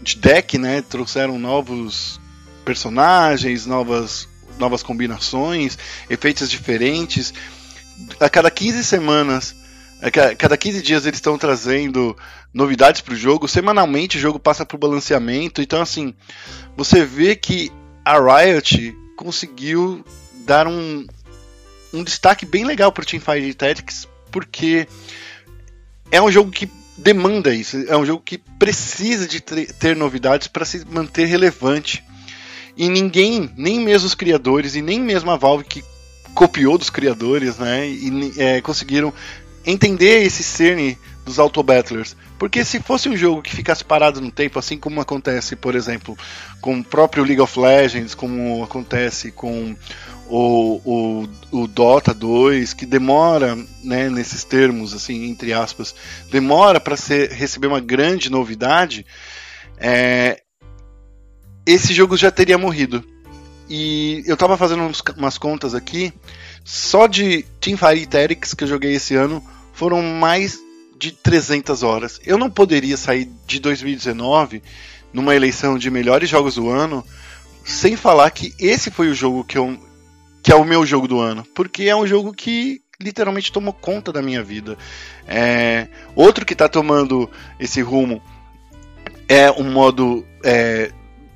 de 0.00 0.16
deck, 0.16 0.56
né? 0.56 0.82
Trouxeram 0.82 1.38
novos 1.38 2.20
personagens, 2.64 3.66
novas 3.66 4.28
novas 4.60 4.82
combinações, 4.82 5.76
efeitos 6.08 6.50
diferentes. 6.50 7.34
A 8.20 8.28
cada 8.28 8.50
15 8.50 8.84
semanas, 8.84 9.54
a 10.00 10.10
cada 10.36 10.56
15 10.56 10.82
dias 10.82 11.06
eles 11.06 11.18
estão 11.18 11.36
trazendo 11.36 12.16
novidades 12.52 13.00
para 13.00 13.14
o 13.14 13.16
jogo. 13.16 13.48
Semanalmente 13.48 14.18
o 14.18 14.20
jogo 14.20 14.38
passa 14.38 14.64
por 14.64 14.78
balanceamento. 14.78 15.60
Então, 15.60 15.82
assim, 15.82 16.14
você 16.76 17.04
vê 17.04 17.34
que 17.34 17.72
a 18.04 18.18
Riot 18.18 18.96
conseguiu 19.16 20.04
dar 20.46 20.66
um, 20.66 21.06
um 21.92 22.02
destaque 22.02 22.46
bem 22.46 22.64
legal 22.64 22.90
para 22.92 23.02
o 23.02 23.06
Teamfight 23.06 23.54
Tactics, 23.54 24.08
porque 24.30 24.86
é 26.10 26.20
um 26.20 26.30
jogo 26.30 26.50
que 26.50 26.70
demanda 26.96 27.54
isso, 27.54 27.78
é 27.88 27.96
um 27.96 28.04
jogo 28.04 28.22
que 28.22 28.38
precisa 28.38 29.26
de 29.26 29.40
ter 29.40 29.96
novidades 29.96 30.48
para 30.48 30.64
se 30.64 30.84
manter 30.86 31.26
relevante. 31.26 32.04
E 32.80 32.88
ninguém, 32.88 33.50
nem 33.58 33.78
mesmo 33.78 34.06
os 34.06 34.14
criadores 34.14 34.74
e 34.74 34.80
nem 34.80 34.98
mesmo 34.98 35.30
a 35.30 35.36
Valve 35.36 35.64
que 35.64 35.84
copiou 36.34 36.78
dos 36.78 36.88
criadores, 36.88 37.58
né, 37.58 37.86
e 37.86 38.32
é, 38.38 38.62
conseguiram 38.62 39.12
entender 39.66 40.22
esse 40.22 40.42
cerne 40.42 40.96
dos 41.22 41.38
Auto 41.38 41.62
Battlers. 41.62 42.16
Porque 42.38 42.64
se 42.64 42.80
fosse 42.80 43.06
um 43.06 43.14
jogo 43.14 43.42
que 43.42 43.54
ficasse 43.54 43.84
parado 43.84 44.18
no 44.18 44.30
tempo, 44.30 44.58
assim 44.58 44.78
como 44.78 44.98
acontece, 44.98 45.56
por 45.56 45.74
exemplo, 45.74 46.16
com 46.62 46.78
o 46.78 46.82
próprio 46.82 47.22
League 47.22 47.42
of 47.42 47.60
Legends, 47.60 48.14
como 48.14 48.64
acontece 48.64 49.30
com 49.30 49.76
o, 50.26 50.80
o, 50.82 51.28
o 51.50 51.66
Dota 51.66 52.14
2, 52.14 52.72
que 52.72 52.86
demora, 52.86 53.58
né, 53.84 54.08
nesses 54.08 54.42
termos, 54.42 54.94
assim, 54.94 55.28
entre 55.28 55.52
aspas, 55.52 55.94
demora 56.30 56.80
para 56.80 56.96
receber 57.30 57.66
uma 57.66 57.80
grande 57.80 58.30
novidade, 58.30 59.04
é, 59.76 60.40
esse 61.72 61.94
jogo 61.94 62.16
já 62.16 62.30
teria 62.30 62.58
morrido. 62.58 63.04
E 63.68 64.24
eu 64.26 64.36
tava 64.36 64.56
fazendo 64.56 64.82
uns, 64.82 65.00
umas 65.16 65.38
contas 65.38 65.74
aqui, 65.74 66.12
só 66.64 67.06
de 67.06 67.44
Teamfight 67.60 68.06
Tactics 68.06 68.54
que 68.54 68.64
eu 68.64 68.68
joguei 68.68 68.94
esse 68.94 69.14
ano 69.14 69.42
foram 69.72 70.02
mais 70.02 70.58
de 70.98 71.12
300 71.12 71.82
horas. 71.82 72.20
Eu 72.26 72.36
não 72.36 72.50
poderia 72.50 72.96
sair 72.96 73.30
de 73.46 73.60
2019 73.60 74.62
numa 75.12 75.34
eleição 75.34 75.78
de 75.78 75.90
melhores 75.90 76.28
jogos 76.28 76.56
do 76.56 76.68
ano 76.68 77.04
sem 77.64 77.96
falar 77.96 78.30
que 78.30 78.52
esse 78.58 78.90
foi 78.90 79.08
o 79.08 79.14
jogo 79.14 79.44
que 79.44 79.56
eu 79.56 79.78
que 80.42 80.50
é 80.50 80.56
o 80.56 80.64
meu 80.64 80.86
jogo 80.86 81.06
do 81.06 81.20
ano, 81.20 81.44
porque 81.54 81.84
é 81.84 81.94
um 81.94 82.06
jogo 82.06 82.32
que 82.32 82.80
literalmente 82.98 83.52
tomou 83.52 83.74
conta 83.74 84.10
da 84.10 84.22
minha 84.22 84.42
vida. 84.42 84.76
É, 85.28 85.86
outro 86.16 86.46
que 86.46 86.54
está 86.54 86.66
tomando 86.66 87.30
esse 87.58 87.82
rumo 87.82 88.22
é 89.28 89.50
um 89.50 89.70
modo 89.70 90.26
é, 90.42 90.90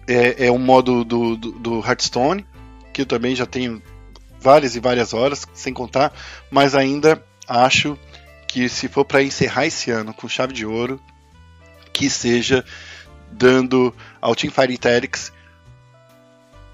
é, 0.07 0.47
é 0.47 0.53
um 0.53 0.59
modo 0.59 1.05
do, 1.05 1.37
do, 1.37 1.53
do 1.53 1.79
Hearthstone, 1.81 2.47
que 2.93 3.03
eu 3.03 3.07
também 3.07 3.35
já 3.35 3.47
tenho 3.47 3.83
várias 4.41 4.77
e 4.77 4.81
várias 4.81 5.15
horas, 5.15 5.47
sem 5.55 5.73
contar, 5.73 6.13
mas 6.51 6.75
ainda 6.75 7.23
acho 7.49 7.99
que 8.47 8.69
se 8.69 8.89
for 8.89 9.05
para 9.05 9.23
encerrar 9.23 9.67
esse 9.67 9.91
ano 9.91 10.13
com 10.15 10.29
chave 10.29 10.53
de 10.53 10.67
ouro, 10.67 11.01
que 11.93 12.11
seja 12.11 12.65
dando 13.31 13.95
ao 14.21 14.35
Team 14.35 14.53
Fighting 14.53 14.77
Tactics 14.77 15.33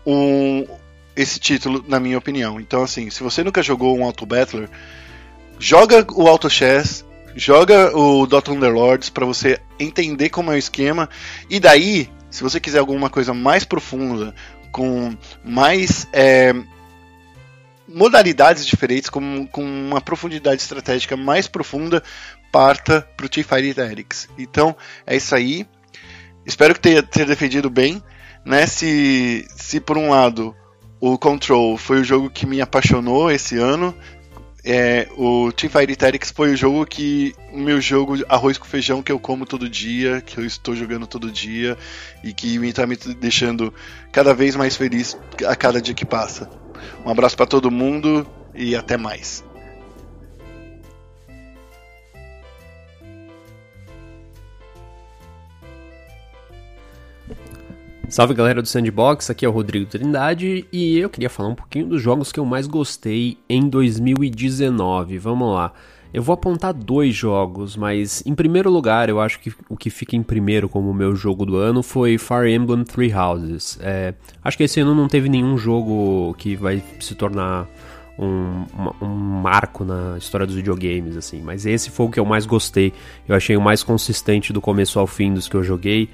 um, 0.04 0.66
esse 1.14 1.38
título, 1.38 1.84
na 1.86 2.00
minha 2.00 2.18
opinião. 2.18 2.60
Então, 2.60 2.82
assim, 2.82 3.10
se 3.10 3.22
você 3.22 3.44
nunca 3.44 3.62
jogou 3.62 3.96
um 3.96 4.04
Auto 4.04 4.26
Battler, 4.26 4.68
joga 5.58 6.06
o 6.12 6.26
Auto 6.26 6.48
Chess, 6.48 7.04
joga 7.34 7.96
o 7.96 8.26
Dota 8.26 8.52
Underlords 8.52 9.10
para 9.10 9.26
você 9.26 9.60
entender 9.78 10.30
como 10.30 10.50
é 10.50 10.54
o 10.54 10.58
esquema. 10.58 11.08
E 11.48 11.60
daí, 11.60 12.10
se 12.30 12.42
você 12.42 12.60
quiser 12.60 12.78
alguma 12.78 13.10
coisa 13.10 13.34
mais 13.34 13.64
profunda, 13.64 14.34
com 14.70 15.16
mais 15.44 16.06
é, 16.12 16.54
modalidades 17.88 18.64
diferentes, 18.64 19.10
com, 19.10 19.46
com 19.46 19.62
uma 19.62 20.00
profundidade 20.00 20.62
estratégica 20.62 21.16
mais 21.16 21.48
profunda, 21.48 22.02
parta 22.52 23.06
para 23.16 23.26
o 23.26 23.28
Fighting 23.28 23.74
Tactics. 23.74 24.28
Então, 24.38 24.76
é 25.06 25.16
isso 25.16 25.34
aí. 25.34 25.66
Espero 26.46 26.74
que 26.74 26.80
tenha, 26.80 27.02
tenha 27.02 27.26
defendido 27.26 27.68
bem. 27.68 28.02
Né? 28.44 28.66
Se, 28.66 29.46
se 29.56 29.80
por 29.80 29.98
um 29.98 30.10
lado 30.10 30.54
o 31.00 31.18
Control 31.18 31.76
foi 31.76 32.00
o 32.00 32.04
jogo 32.04 32.30
que 32.30 32.46
me 32.46 32.60
apaixonou 32.60 33.30
esse 33.30 33.56
ano. 33.58 33.94
É, 34.64 35.08
o 35.16 35.50
Teamfight 35.52 35.96
Tactics 35.96 36.30
foi 36.30 36.52
o 36.52 36.56
jogo 36.56 36.84
que 36.84 37.34
o 37.52 37.58
meu 37.58 37.80
jogo 37.80 38.16
arroz 38.28 38.58
com 38.58 38.66
feijão 38.66 39.02
que 39.02 39.10
eu 39.10 39.18
como 39.18 39.46
todo 39.46 39.68
dia, 39.68 40.20
que 40.20 40.38
eu 40.38 40.44
estou 40.44 40.76
jogando 40.76 41.06
todo 41.06 41.30
dia 41.30 41.78
e 42.22 42.32
que 42.32 42.56
está 42.66 42.86
me 42.86 42.96
deixando 42.96 43.72
cada 44.12 44.34
vez 44.34 44.54
mais 44.56 44.76
feliz 44.76 45.16
a 45.46 45.56
cada 45.56 45.80
dia 45.80 45.94
que 45.94 46.04
passa. 46.04 46.50
Um 47.04 47.10
abraço 47.10 47.36
para 47.36 47.46
todo 47.46 47.70
mundo 47.70 48.26
e 48.54 48.76
até 48.76 48.96
mais. 48.96 49.42
Salve 58.10 58.34
galera 58.34 58.60
do 58.60 58.66
Sandbox, 58.66 59.30
aqui 59.30 59.46
é 59.46 59.48
o 59.48 59.52
Rodrigo 59.52 59.86
Trindade 59.86 60.66
e 60.72 60.98
eu 60.98 61.08
queria 61.08 61.30
falar 61.30 61.50
um 61.50 61.54
pouquinho 61.54 61.86
dos 61.86 62.02
jogos 62.02 62.32
que 62.32 62.40
eu 62.40 62.44
mais 62.44 62.66
gostei 62.66 63.38
em 63.48 63.68
2019. 63.68 65.16
Vamos 65.18 65.54
lá. 65.54 65.72
Eu 66.12 66.20
vou 66.20 66.34
apontar 66.34 66.74
dois 66.74 67.14
jogos, 67.14 67.76
mas 67.76 68.20
em 68.26 68.34
primeiro 68.34 68.68
lugar, 68.68 69.08
eu 69.08 69.20
acho 69.20 69.38
que 69.38 69.52
o 69.68 69.76
que 69.76 69.90
fica 69.90 70.16
em 70.16 70.24
primeiro 70.24 70.68
como 70.68 70.92
meu 70.92 71.14
jogo 71.14 71.46
do 71.46 71.56
ano 71.56 71.84
foi 71.84 72.18
Fire 72.18 72.52
Emblem 72.52 72.82
Three 72.82 73.14
Houses. 73.14 73.78
É, 73.80 74.12
acho 74.42 74.56
que 74.56 74.64
esse 74.64 74.80
ano 74.80 74.92
não 74.92 75.06
teve 75.06 75.28
nenhum 75.28 75.56
jogo 75.56 76.34
que 76.36 76.56
vai 76.56 76.82
se 76.98 77.14
tornar 77.14 77.68
um, 78.18 78.66
um, 79.00 79.06
marco 79.06 79.84
na 79.84 80.18
história 80.18 80.46
dos 80.46 80.56
videogames, 80.56 81.16
assim. 81.16 81.40
Mas 81.40 81.64
esse 81.64 81.90
foi 81.90 82.06
o 82.06 82.10
que 82.10 82.18
eu 82.18 82.24
mais 82.24 82.44
gostei. 82.44 82.92
Eu 83.28 83.36
achei 83.36 83.56
o 83.56 83.60
mais 83.60 83.84
consistente 83.84 84.52
do 84.52 84.60
começo 84.60 84.98
ao 84.98 85.06
fim 85.06 85.32
dos 85.32 85.48
que 85.48 85.56
eu 85.56 85.62
joguei. 85.62 86.10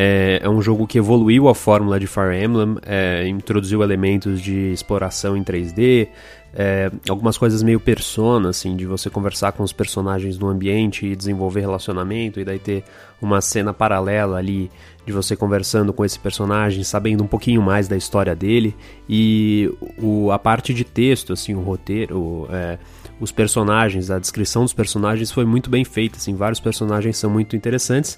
É, 0.00 0.38
é 0.44 0.48
um 0.48 0.62
jogo 0.62 0.86
que 0.86 0.96
evoluiu 0.96 1.48
a 1.48 1.56
fórmula 1.56 1.98
de 1.98 2.06
Fire 2.06 2.40
Emblem, 2.40 2.76
é, 2.86 3.26
introduziu 3.26 3.82
elementos 3.82 4.40
de 4.40 4.70
exploração 4.70 5.36
em 5.36 5.42
3D, 5.42 6.06
é, 6.54 6.88
algumas 7.08 7.36
coisas 7.36 7.64
meio 7.64 7.80
persona, 7.80 8.50
assim, 8.50 8.76
de 8.76 8.86
você 8.86 9.10
conversar 9.10 9.50
com 9.50 9.64
os 9.64 9.72
personagens 9.72 10.38
no 10.38 10.46
ambiente 10.46 11.04
e 11.04 11.16
desenvolver 11.16 11.62
relacionamento, 11.62 12.38
e 12.38 12.44
daí 12.44 12.60
ter 12.60 12.84
uma 13.20 13.40
cena 13.40 13.74
paralela 13.74 14.38
ali 14.38 14.70
de 15.04 15.10
você 15.12 15.34
conversando 15.34 15.92
com 15.92 16.04
esse 16.04 16.18
personagem, 16.18 16.84
sabendo 16.84 17.24
um 17.24 17.26
pouquinho 17.26 17.60
mais 17.60 17.88
da 17.88 17.96
história 17.96 18.36
dele, 18.36 18.76
e 19.08 19.68
o, 20.00 20.30
a 20.30 20.38
parte 20.38 20.72
de 20.72 20.84
texto, 20.84 21.32
assim, 21.32 21.56
o 21.56 21.60
roteiro, 21.60 22.46
é, 22.52 22.78
os 23.18 23.32
personagens, 23.32 24.12
a 24.12 24.20
descrição 24.20 24.62
dos 24.62 24.72
personagens 24.72 25.32
foi 25.32 25.44
muito 25.44 25.68
bem 25.68 25.84
feita, 25.84 26.18
assim, 26.18 26.36
vários 26.36 26.60
personagens 26.60 27.16
são 27.16 27.28
muito 27.28 27.56
interessantes. 27.56 28.16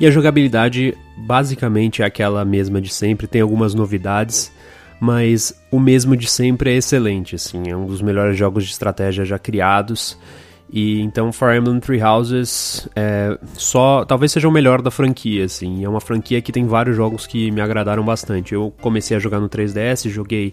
E 0.00 0.06
a 0.06 0.10
jogabilidade 0.10 0.96
basicamente 1.16 2.02
é 2.02 2.04
aquela 2.04 2.44
mesma 2.44 2.80
de 2.80 2.92
sempre, 2.92 3.26
tem 3.26 3.40
algumas 3.40 3.74
novidades, 3.74 4.52
mas 5.00 5.52
o 5.70 5.80
mesmo 5.80 6.16
de 6.16 6.28
sempre 6.28 6.70
é 6.70 6.76
excelente, 6.76 7.34
assim, 7.34 7.68
é 7.68 7.76
um 7.76 7.86
dos 7.86 8.00
melhores 8.00 8.36
jogos 8.36 8.64
de 8.64 8.70
estratégia 8.70 9.24
já 9.24 9.38
criados. 9.38 10.16
E 10.70 11.00
então 11.00 11.32
Fire 11.32 11.56
Emblem 11.56 11.80
Three 11.80 12.02
Houses 12.02 12.88
é 12.94 13.38
só, 13.54 14.04
talvez 14.04 14.32
seja 14.32 14.46
o 14.46 14.52
melhor 14.52 14.82
da 14.82 14.90
franquia, 14.90 15.44
assim. 15.46 15.82
É 15.82 15.88
uma 15.88 16.00
franquia 16.00 16.42
que 16.42 16.52
tem 16.52 16.66
vários 16.66 16.94
jogos 16.94 17.26
que 17.26 17.50
me 17.50 17.60
agradaram 17.60 18.04
bastante. 18.04 18.54
Eu 18.54 18.72
comecei 18.80 19.16
a 19.16 19.20
jogar 19.20 19.40
no 19.40 19.48
3DS, 19.48 20.10
joguei 20.10 20.52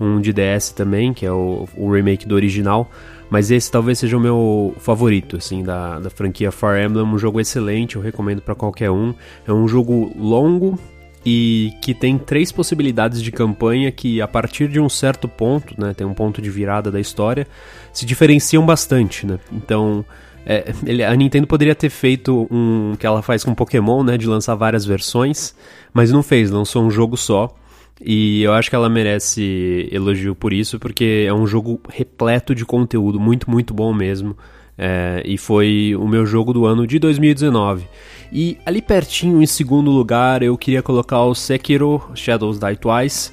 um 0.00 0.20
de 0.20 0.32
DS 0.32 0.70
também, 0.70 1.12
que 1.12 1.24
é 1.24 1.30
o, 1.30 1.68
o 1.76 1.92
remake 1.92 2.26
do 2.26 2.34
original. 2.34 2.90
Mas 3.32 3.50
esse 3.50 3.72
talvez 3.72 3.98
seja 3.98 4.14
o 4.14 4.20
meu 4.20 4.74
favorito, 4.76 5.38
assim, 5.38 5.62
da, 5.62 5.98
da 5.98 6.10
franquia 6.10 6.52
Fire 6.52 6.84
Emblem. 6.84 7.02
Um 7.02 7.16
jogo 7.16 7.40
excelente, 7.40 7.96
eu 7.96 8.02
recomendo 8.02 8.42
para 8.42 8.54
qualquer 8.54 8.90
um. 8.90 9.14
É 9.48 9.50
um 9.50 9.66
jogo 9.66 10.12
longo 10.14 10.78
e 11.24 11.72
que 11.80 11.94
tem 11.94 12.18
três 12.18 12.52
possibilidades 12.52 13.22
de 13.22 13.32
campanha 13.32 13.90
que, 13.90 14.20
a 14.20 14.28
partir 14.28 14.68
de 14.68 14.78
um 14.78 14.86
certo 14.86 15.26
ponto, 15.26 15.74
né, 15.80 15.94
tem 15.94 16.06
um 16.06 16.12
ponto 16.12 16.42
de 16.42 16.50
virada 16.50 16.90
da 16.90 17.00
história, 17.00 17.46
se 17.90 18.04
diferenciam 18.04 18.66
bastante, 18.66 19.26
né? 19.26 19.38
Então, 19.50 20.04
é, 20.44 20.70
ele, 20.84 21.02
a 21.02 21.16
Nintendo 21.16 21.46
poderia 21.46 21.74
ter 21.74 21.88
feito 21.88 22.46
um 22.50 22.94
que 22.98 23.06
ela 23.06 23.22
faz 23.22 23.42
com 23.42 23.54
Pokémon, 23.54 24.02
né, 24.02 24.18
de 24.18 24.26
lançar 24.26 24.56
várias 24.56 24.84
versões, 24.84 25.54
mas 25.94 26.12
não 26.12 26.22
fez, 26.22 26.50
lançou 26.50 26.84
um 26.84 26.90
jogo 26.90 27.16
só. 27.16 27.56
E 28.00 28.42
eu 28.42 28.52
acho 28.52 28.68
que 28.68 28.76
ela 28.76 28.88
merece 28.88 29.88
elogio 29.92 30.34
por 30.34 30.52
isso, 30.52 30.78
porque 30.78 31.24
é 31.26 31.32
um 31.32 31.46
jogo 31.46 31.80
repleto 31.88 32.54
de 32.54 32.64
conteúdo, 32.64 33.20
muito, 33.20 33.50
muito 33.50 33.72
bom 33.72 33.92
mesmo. 33.92 34.36
É, 34.76 35.22
e 35.24 35.36
foi 35.36 35.94
o 35.96 36.08
meu 36.08 36.24
jogo 36.24 36.52
do 36.52 36.64
ano 36.64 36.86
de 36.86 36.98
2019. 36.98 37.86
E 38.32 38.58
ali 38.64 38.80
pertinho, 38.80 39.42
em 39.42 39.46
segundo 39.46 39.90
lugar, 39.90 40.42
eu 40.42 40.56
queria 40.56 40.82
colocar 40.82 41.22
o 41.22 41.34
Sekiro 41.34 42.02
Shadows 42.14 42.58
Die 42.58 42.76
Twice, 42.76 43.30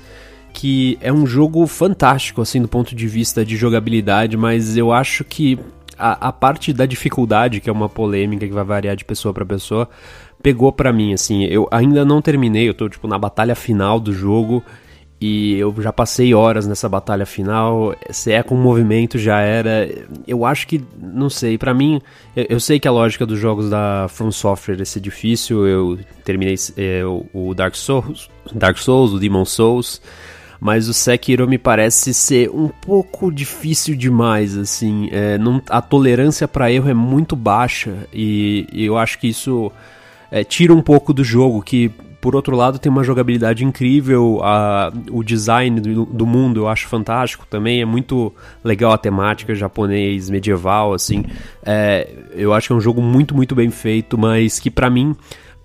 que 0.53 0.97
é 1.01 1.11
um 1.11 1.25
jogo 1.25 1.65
fantástico, 1.65 2.41
assim, 2.41 2.61
do 2.61 2.67
ponto 2.67 2.93
de 2.93 3.07
vista 3.07 3.45
de 3.45 3.55
jogabilidade, 3.55 4.35
mas 4.35 4.75
eu 4.75 4.91
acho 4.91 5.23
que 5.23 5.57
a, 5.97 6.29
a 6.29 6.31
parte 6.31 6.73
da 6.73 6.85
dificuldade, 6.85 7.59
que 7.59 7.69
é 7.69 7.73
uma 7.73 7.89
polêmica 7.89 8.47
que 8.47 8.53
vai 8.53 8.63
variar 8.63 8.95
de 8.95 9.05
pessoa 9.05 9.33
para 9.33 9.45
pessoa, 9.45 9.89
pegou 10.41 10.71
para 10.71 10.91
mim, 10.91 11.13
assim. 11.13 11.43
Eu 11.45 11.67
ainda 11.71 12.03
não 12.05 12.21
terminei, 12.21 12.67
eu 12.67 12.73
tô, 12.73 12.89
tipo, 12.89 13.07
na 13.07 13.17
batalha 13.17 13.55
final 13.55 13.99
do 13.99 14.13
jogo. 14.13 14.63
E 15.21 15.57
eu 15.57 15.75
já 15.81 15.91
passei 15.91 16.33
horas 16.33 16.65
nessa 16.65 16.87
batalha 16.87 17.25
final. 17.25 17.93
Se 18.09 18.31
é 18.31 18.41
com 18.41 18.55
movimento, 18.55 19.17
já 19.17 19.41
era. 19.41 19.89
Eu 20.25 20.45
acho 20.45 20.65
que, 20.65 20.81
não 20.97 21.29
sei, 21.29 21.57
para 21.57 21.73
mim, 21.73 22.01
eu, 22.33 22.59
sei 22.59 22.79
que 22.79 22.87
a 22.87 22.91
lógica 22.91 23.25
dos 23.25 23.37
jogos 23.37 23.69
da 23.69 24.07
From 24.07 24.31
Software 24.31 24.79
é 24.79 24.85
ser 24.85 25.01
difícil. 25.01 25.67
Eu 25.67 25.99
terminei 26.23 26.55
é, 26.77 27.01
o 27.33 27.53
Dark 27.53 27.75
Souls, 27.75 28.29
Dark 28.53 28.77
Souls, 28.77 29.11
o 29.11 29.19
Demon 29.19 29.43
Souls. 29.43 30.01
Mas 30.61 30.89
o 30.89 30.93
Sekiro 30.93 31.47
me 31.47 31.57
parece 31.57 32.13
ser 32.13 32.49
um 32.49 32.67
pouco 32.67 33.31
difícil 33.31 33.95
demais, 33.95 34.57
assim. 34.57 35.09
É, 35.11 35.37
não, 35.37 35.61
a 35.69 35.81
tolerância 35.81 36.47
para 36.47 36.71
erro 36.71 36.89
é 36.89 36.93
muito 36.93 37.35
baixa. 37.35 37.93
E, 38.13 38.67
e 38.71 38.85
eu 38.85 38.97
acho 38.97 39.19
que 39.19 39.27
isso 39.27 39.71
é, 40.31 40.43
tira 40.43 40.73
um 40.73 40.81
pouco 40.81 41.13
do 41.13 41.23
jogo, 41.23 41.61
que 41.61 41.91
por 42.21 42.35
outro 42.35 42.55
lado, 42.55 42.77
tem 42.79 42.91
uma 42.91 43.03
jogabilidade 43.03 43.63
incrível, 43.63 44.41
a, 44.43 44.91
o 45.09 45.23
design 45.23 45.79
do, 45.79 46.05
do, 46.05 46.27
mundo 46.27 46.61
eu 46.61 46.67
acho 46.67 46.87
fantástico 46.87 47.45
também, 47.49 47.81
é 47.81 47.85
muito 47.85 48.33
legal 48.63 48.91
a 48.91 48.97
temática 48.97 49.55
japonês, 49.55 50.29
medieval, 50.29 50.93
assim. 50.93 51.23
É, 51.63 52.09
eu 52.33 52.53
acho 52.53 52.67
que 52.67 52.73
é 52.73 52.75
um 52.75 52.81
jogo 52.81 53.01
muito, 53.01 53.33
muito 53.33 53.55
bem 53.55 53.71
feito, 53.71 54.17
mas 54.17 54.59
que 54.59 54.69
para 54.69 54.89
mim 54.89 55.15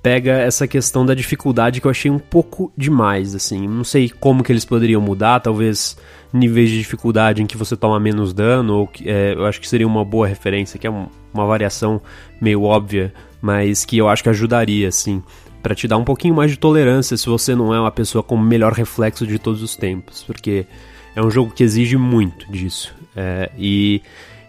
pega 0.00 0.33
essa 0.33 0.68
questão 0.68 1.05
da 1.05 1.14
dificuldade 1.14 1.81
que 1.81 1.87
eu 1.87 1.90
achei 1.90 2.11
um 2.11 2.18
pouco 2.18 2.72
demais, 2.77 3.35
assim. 3.35 3.66
Não 3.66 3.85
sei 3.85 4.09
como 4.09 4.44
que 4.44 4.53
eles 4.53 4.64
poderiam 4.64 5.00
mudar, 5.00 5.40
talvez 5.40 5.96
níveis 6.33 6.68
de 6.70 6.79
dificuldade 6.79 7.42
em 7.42 7.46
que 7.46 7.57
você 7.57 7.77
toma 7.77 7.98
menos 7.98 8.33
dano, 8.33 8.74
ou 8.79 8.87
que, 8.87 9.09
é, 9.09 9.35
eu 9.35 9.46
acho 9.46 9.61
que 9.61 9.68
seria 9.68 9.87
uma 9.87 10.05
boa 10.05 10.27
referência, 10.27 10.79
que 10.79 10.87
é 10.87 10.90
um, 10.90 11.07
uma 11.33 11.46
variação 11.46 12.00
meio 12.40 12.62
óbvia, 12.62 13.12
mas 13.44 13.85
que 13.85 13.98
eu 13.98 14.09
acho 14.09 14.22
que 14.22 14.30
ajudaria, 14.30 14.88
assim, 14.88 15.22
para 15.62 15.74
te 15.74 15.87
dar 15.87 15.98
um 15.98 16.04
pouquinho 16.04 16.35
mais 16.35 16.50
de 16.50 16.57
tolerância 16.57 17.14
se 17.14 17.26
você 17.26 17.54
não 17.54 17.74
é 17.74 17.78
uma 17.78 17.90
pessoa 17.90 18.22
com 18.22 18.37
o 18.37 18.40
melhor 18.40 18.72
reflexo 18.72 19.26
de 19.26 19.38
todos 19.38 19.62
os 19.62 19.76
tempos, 19.76 20.22
porque 20.22 20.64
é 21.14 21.22
um 21.22 21.30
jogo 21.30 21.52
que 21.52 21.62
exige 21.62 21.98
muito 21.98 22.50
disso. 22.50 22.94
É, 23.14 23.50
e 23.59 24.00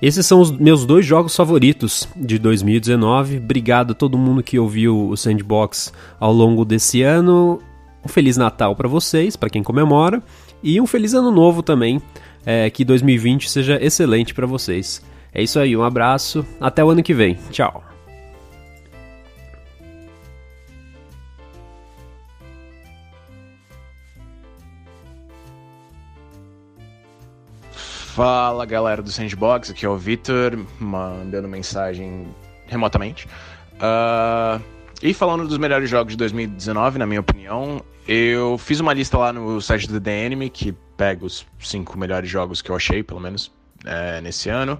esses 0.01 0.25
são 0.25 0.39
os 0.39 0.49
meus 0.49 0.85
dois 0.85 1.05
jogos 1.05 1.35
favoritos 1.35 2.07
de 2.15 2.39
2019. 2.39 3.39
Obrigado 3.39 3.91
a 3.91 3.93
todo 3.93 4.17
mundo 4.17 4.41
que 4.41 4.57
ouviu 4.57 5.09
o 5.09 5.17
Sandbox 5.17 5.91
ao 6.17 6.31
longo 6.31 6.63
desse 6.63 7.01
ano. 7.01 7.59
Um 8.03 8.07
Feliz 8.07 8.37
Natal 8.37 8.77
para 8.77 8.87
vocês, 8.87 9.35
para 9.35 9.49
quem 9.49 9.61
comemora. 9.61 10.23
E 10.63 10.79
um 10.79 10.87
Feliz 10.87 11.13
Ano 11.13 11.31
Novo 11.31 11.61
também. 11.61 12.01
É, 12.45 12.69
que 12.69 12.85
2020 12.85 13.49
seja 13.49 13.77
excelente 13.83 14.33
para 14.33 14.47
vocês. 14.47 15.03
É 15.33 15.43
isso 15.43 15.59
aí, 15.59 15.75
um 15.75 15.83
abraço. 15.83 16.45
Até 16.61 16.81
o 16.81 16.89
ano 16.89 17.03
que 17.03 17.13
vem. 17.13 17.37
Tchau. 17.51 17.94
Fala 28.15 28.65
galera 28.65 29.01
do 29.01 29.11
Sandbox, 29.11 29.71
aqui 29.71 29.85
é 29.85 29.89
o 29.89 29.97
Vitor, 29.97 30.57
mandando 30.79 31.49
mensagem 31.49 32.25
remotamente. 32.65 33.27
Uh, 33.73 34.63
e 35.03 35.13
falando 35.13 35.45
dos 35.45 35.57
melhores 35.57 35.89
jogos 35.89 36.13
de 36.13 36.17
2019, 36.19 36.97
na 36.97 37.05
minha 37.05 37.19
opinião, 37.19 37.83
eu 38.07 38.57
fiz 38.57 38.79
uma 38.79 38.93
lista 38.93 39.17
lá 39.17 39.33
no 39.33 39.59
site 39.59 39.89
do 39.89 39.99
The 39.99 40.27
Anime, 40.27 40.49
que 40.49 40.71
pega 40.95 41.25
os 41.25 41.45
cinco 41.59 41.99
melhores 41.99 42.29
jogos 42.29 42.61
que 42.61 42.71
eu 42.71 42.75
achei, 42.77 43.03
pelo 43.03 43.19
menos, 43.19 43.51
é, 43.83 44.21
nesse 44.21 44.47
ano. 44.47 44.79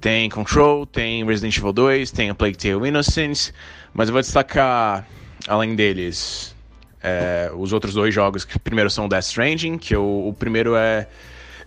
Tem 0.00 0.30
Control, 0.30 0.86
tem 0.86 1.22
Resident 1.22 1.58
Evil 1.58 1.70
2, 1.70 2.12
tem 2.12 2.30
A 2.30 2.34
Plague 2.34 2.56
Tale 2.56 2.88
Innocence, 2.88 3.52
mas 3.92 4.08
eu 4.08 4.14
vou 4.14 4.22
destacar, 4.22 5.06
além 5.46 5.76
deles, 5.76 6.56
é, 7.02 7.50
os 7.54 7.74
outros 7.74 7.92
dois 7.92 8.14
jogos, 8.14 8.42
que 8.42 8.58
primeiro 8.58 8.88
são 8.88 9.06
Death 9.06 9.24
Stranding, 9.24 9.76
que 9.76 9.94
eu, 9.94 10.02
o 10.02 10.32
primeiro 10.32 10.74
é 10.74 11.06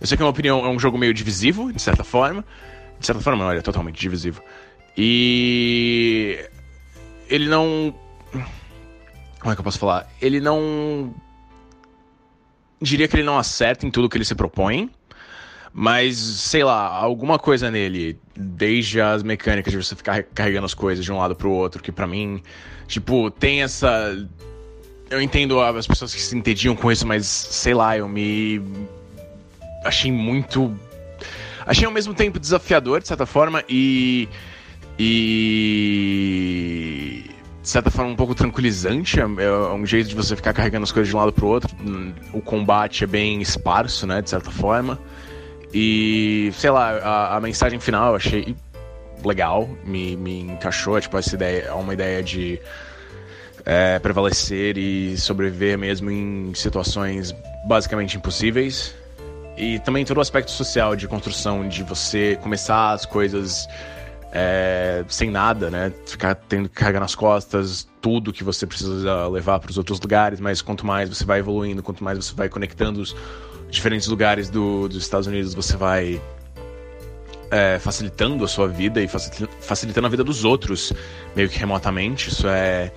eu 0.00 0.06
sei 0.06 0.16
que 0.16 0.22
é 0.22 0.26
uma 0.26 0.30
opinião, 0.30 0.64
é 0.64 0.68
um 0.68 0.78
jogo 0.78 0.96
meio 0.96 1.12
divisivo, 1.12 1.72
de 1.72 1.82
certa 1.82 2.04
forma. 2.04 2.44
De 2.98 3.06
certa 3.06 3.22
forma, 3.22 3.44
não, 3.44 3.50
ele 3.50 3.60
é 3.60 3.62
totalmente 3.62 3.98
divisivo. 3.98 4.42
E. 4.96 6.38
Ele 7.28 7.48
não. 7.48 7.94
Como 9.40 9.52
é 9.52 9.54
que 9.54 9.60
eu 9.60 9.64
posso 9.64 9.78
falar? 9.78 10.08
Ele 10.20 10.40
não. 10.40 11.14
Diria 12.80 13.08
que 13.08 13.16
ele 13.16 13.24
não 13.24 13.38
acerta 13.38 13.86
em 13.86 13.90
tudo 13.90 14.08
que 14.08 14.16
ele 14.16 14.24
se 14.24 14.34
propõe. 14.34 14.90
Mas, 15.72 16.16
sei 16.16 16.64
lá, 16.64 16.88
alguma 16.88 17.38
coisa 17.38 17.70
nele, 17.70 18.18
desde 18.34 19.00
as 19.00 19.22
mecânicas 19.22 19.70
de 19.70 19.76
você 19.76 19.94
ficar 19.94 20.22
carregando 20.22 20.64
as 20.64 20.74
coisas 20.74 21.04
de 21.04 21.12
um 21.12 21.18
lado 21.18 21.36
pro 21.36 21.50
outro, 21.50 21.82
que 21.82 21.92
para 21.92 22.06
mim, 22.06 22.42
tipo, 22.86 23.30
tem 23.30 23.62
essa. 23.62 24.16
Eu 25.10 25.20
entendo 25.22 25.60
as 25.60 25.86
pessoas 25.86 26.14
que 26.14 26.20
se 26.20 26.36
entendiam 26.36 26.74
com 26.74 26.90
isso, 26.90 27.06
mas 27.06 27.26
sei 27.26 27.74
lá, 27.74 27.96
eu 27.96 28.08
me 28.08 28.60
achei 29.84 30.10
muito. 30.12 30.74
Achei 31.66 31.84
ao 31.84 31.92
mesmo 31.92 32.14
tempo 32.14 32.38
desafiador, 32.38 33.00
de 33.00 33.08
certa 33.08 33.26
forma, 33.26 33.64
e. 33.68 34.28
E. 34.98 36.04
De 37.62 37.68
certa 37.68 37.90
forma, 37.90 38.10
um 38.10 38.16
pouco 38.16 38.34
tranquilizante. 38.34 39.20
É, 39.20 39.22
é 39.22 39.72
um 39.72 39.84
jeito 39.84 40.08
de 40.08 40.14
você 40.14 40.34
ficar 40.34 40.52
carregando 40.52 40.84
as 40.84 40.92
coisas 40.92 41.08
de 41.08 41.16
um 41.16 41.18
lado 41.18 41.32
pro 41.32 41.46
outro. 41.46 41.76
O 42.32 42.40
combate 42.40 43.04
é 43.04 43.06
bem 43.06 43.42
esparso, 43.42 44.06
né? 44.06 44.22
De 44.22 44.30
certa 44.30 44.50
forma. 44.50 44.98
E. 45.72 46.50
Sei 46.54 46.70
lá, 46.70 46.90
a, 46.98 47.36
a 47.36 47.40
mensagem 47.40 47.78
final 47.78 48.10
eu 48.10 48.16
achei 48.16 48.56
legal, 49.24 49.68
me, 49.84 50.16
me 50.16 50.40
encaixou. 50.40 51.00
Tipo, 51.00 51.18
essa 51.18 51.34
ideia 51.34 51.64
é 51.68 51.72
uma 51.72 51.92
ideia 51.94 52.22
de. 52.22 52.60
É, 53.66 53.98
prevalecer 53.98 54.78
e 54.78 55.18
sobreviver 55.18 55.76
mesmo 55.76 56.10
em 56.10 56.54
situações 56.54 57.34
basicamente 57.66 58.16
impossíveis. 58.16 58.94
E 59.58 59.80
também 59.80 60.04
todo 60.04 60.18
o 60.18 60.20
aspecto 60.20 60.52
social 60.52 60.94
de 60.94 61.08
construção, 61.08 61.68
de 61.68 61.82
você 61.82 62.38
começar 62.40 62.92
as 62.92 63.04
coisas 63.04 63.68
é, 64.32 65.04
sem 65.08 65.30
nada, 65.30 65.68
né? 65.68 65.92
Ficar 66.06 66.36
tendo 66.36 66.68
que 66.68 66.76
carregar 66.76 67.00
nas 67.00 67.16
costas 67.16 67.88
tudo 68.00 68.32
que 68.32 68.44
você 68.44 68.66
precisa 68.66 69.26
levar 69.26 69.58
para 69.58 69.70
os 69.70 69.76
outros 69.76 70.00
lugares, 70.00 70.38
mas 70.38 70.62
quanto 70.62 70.86
mais 70.86 71.08
você 71.08 71.24
vai 71.24 71.40
evoluindo, 71.40 71.82
quanto 71.82 72.04
mais 72.04 72.18
você 72.18 72.34
vai 72.34 72.48
conectando 72.48 73.00
os 73.00 73.16
diferentes 73.68 74.06
lugares 74.06 74.48
do, 74.48 74.88
dos 74.88 74.98
Estados 74.98 75.26
Unidos, 75.26 75.54
você 75.54 75.76
vai 75.76 76.20
é, 77.50 77.80
facilitando 77.80 78.44
a 78.44 78.48
sua 78.48 78.68
vida 78.68 79.02
e 79.02 79.08
facilitando 79.08 80.06
a 80.06 80.10
vida 80.10 80.22
dos 80.22 80.44
outros, 80.44 80.92
meio 81.34 81.48
que 81.48 81.58
remotamente. 81.58 82.28
Isso 82.28 82.46
é. 82.46 82.92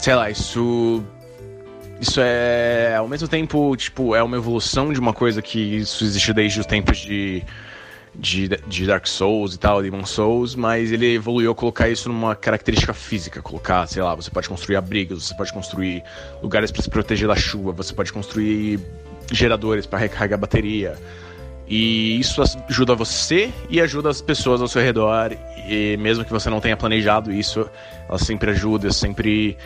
Sei 0.00 0.14
lá, 0.16 0.30
isso 0.30 1.04
isso 2.00 2.20
é, 2.20 2.96
ao 2.96 3.06
mesmo 3.06 3.28
tempo, 3.28 3.76
tipo, 3.76 4.14
é 4.14 4.22
uma 4.22 4.36
evolução 4.36 4.92
de 4.92 4.98
uma 4.98 5.12
coisa 5.12 5.42
que 5.42 5.58
isso 5.76 6.02
existe 6.02 6.32
desde 6.32 6.60
os 6.60 6.66
tempos 6.66 6.96
de, 6.96 7.42
de, 8.14 8.48
de 8.66 8.86
Dark 8.86 9.06
Souls 9.06 9.54
e 9.54 9.58
tal, 9.58 9.82
Demon 9.82 10.06
Souls, 10.06 10.54
mas 10.54 10.90
ele 10.90 11.14
evoluiu 11.14 11.50
a 11.52 11.54
colocar 11.54 11.90
isso 11.90 12.08
numa 12.08 12.34
característica 12.34 12.94
física, 12.94 13.42
colocar, 13.42 13.86
sei 13.86 14.02
lá, 14.02 14.14
você 14.14 14.30
pode 14.30 14.48
construir 14.48 14.76
abrigos, 14.76 15.28
você 15.28 15.34
pode 15.34 15.52
construir 15.52 16.02
lugares 16.42 16.70
para 16.70 16.82
se 16.82 16.88
proteger 16.88 17.28
da 17.28 17.36
chuva, 17.36 17.72
você 17.72 17.92
pode 17.92 18.10
construir 18.12 18.80
geradores 19.30 19.84
para 19.84 19.98
recarregar 19.98 20.38
a 20.38 20.40
bateria. 20.40 20.96
E 21.68 22.18
isso 22.18 22.42
ajuda 22.68 22.96
você 22.96 23.52
e 23.68 23.80
ajuda 23.80 24.08
as 24.08 24.20
pessoas 24.20 24.60
ao 24.60 24.66
seu 24.66 24.82
redor. 24.82 25.30
E 25.68 25.96
mesmo 25.98 26.24
que 26.24 26.30
você 26.32 26.50
não 26.50 26.60
tenha 26.60 26.76
planejado 26.76 27.30
isso, 27.30 27.68
ela 28.08 28.18
sempre 28.18 28.50
ajuda, 28.50 28.90
sempre 28.90 29.56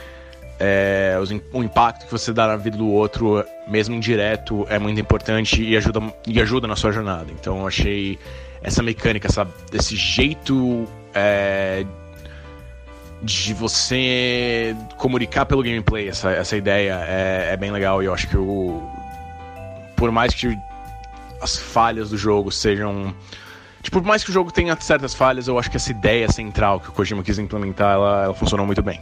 é, 0.59 1.17
o 1.53 1.63
impacto 1.63 2.07
que 2.07 2.13
você 2.13 2.33
dá 2.33 2.47
na 2.47 2.57
vida 2.57 2.77
do 2.77 2.89
outro, 2.89 3.45
mesmo 3.67 3.95
indireto, 3.95 4.67
é 4.69 4.79
muito 4.79 5.01
importante 5.01 5.63
e 5.63 5.77
ajuda, 5.77 6.01
e 6.27 6.41
ajuda 6.41 6.67
na 6.67 6.77
sua 6.77 6.93
jornada. 6.93 7.27
Então 7.31 7.61
eu 7.61 7.67
achei 7.67 8.19
essa 8.63 8.83
mecânica, 8.83 9.29
essa, 9.29 9.47
esse 9.73 9.97
jeito 9.97 10.87
é, 11.15 11.85
de 13.23 13.55
você 13.55 14.77
comunicar 14.97 15.47
pelo 15.47 15.63
gameplay, 15.63 16.09
essa, 16.09 16.31
essa 16.31 16.57
ideia 16.57 17.05
é, 17.07 17.51
é 17.53 17.57
bem 17.57 17.71
legal 17.71 18.03
e 18.03 18.07
eu 18.07 18.15
acho 18.15 18.29
que 18.29 18.37
o, 18.37 18.83
por 19.97 20.11
mais 20.11 20.35
que 20.35 20.57
as 21.41 21.57
falhas 21.59 22.11
do 22.11 22.17
jogo 22.17 22.51
sejam. 22.51 23.15
Tipo, 23.83 24.01
por 24.01 24.09
mais 24.09 24.25
que 24.25 24.31
o 24.31 24.33
jogo 24.33 24.51
tenha 24.51 24.75
certas 24.81 25.15
falhas, 25.15 25.47
eu 25.47 25.59
acho 25.59 25.71
que 25.71 25.77
essa 25.77 25.91
ideia 25.91 26.31
central 26.31 26.81
que 26.81 26.89
o 26.89 26.93
Kojima 26.93 27.23
quis 27.23 27.39
implementar, 27.39 27.93
ela, 27.95 28.25
ela 28.25 28.35
funcionou 28.35 28.65
muito 28.65 28.83
bem. 28.83 28.99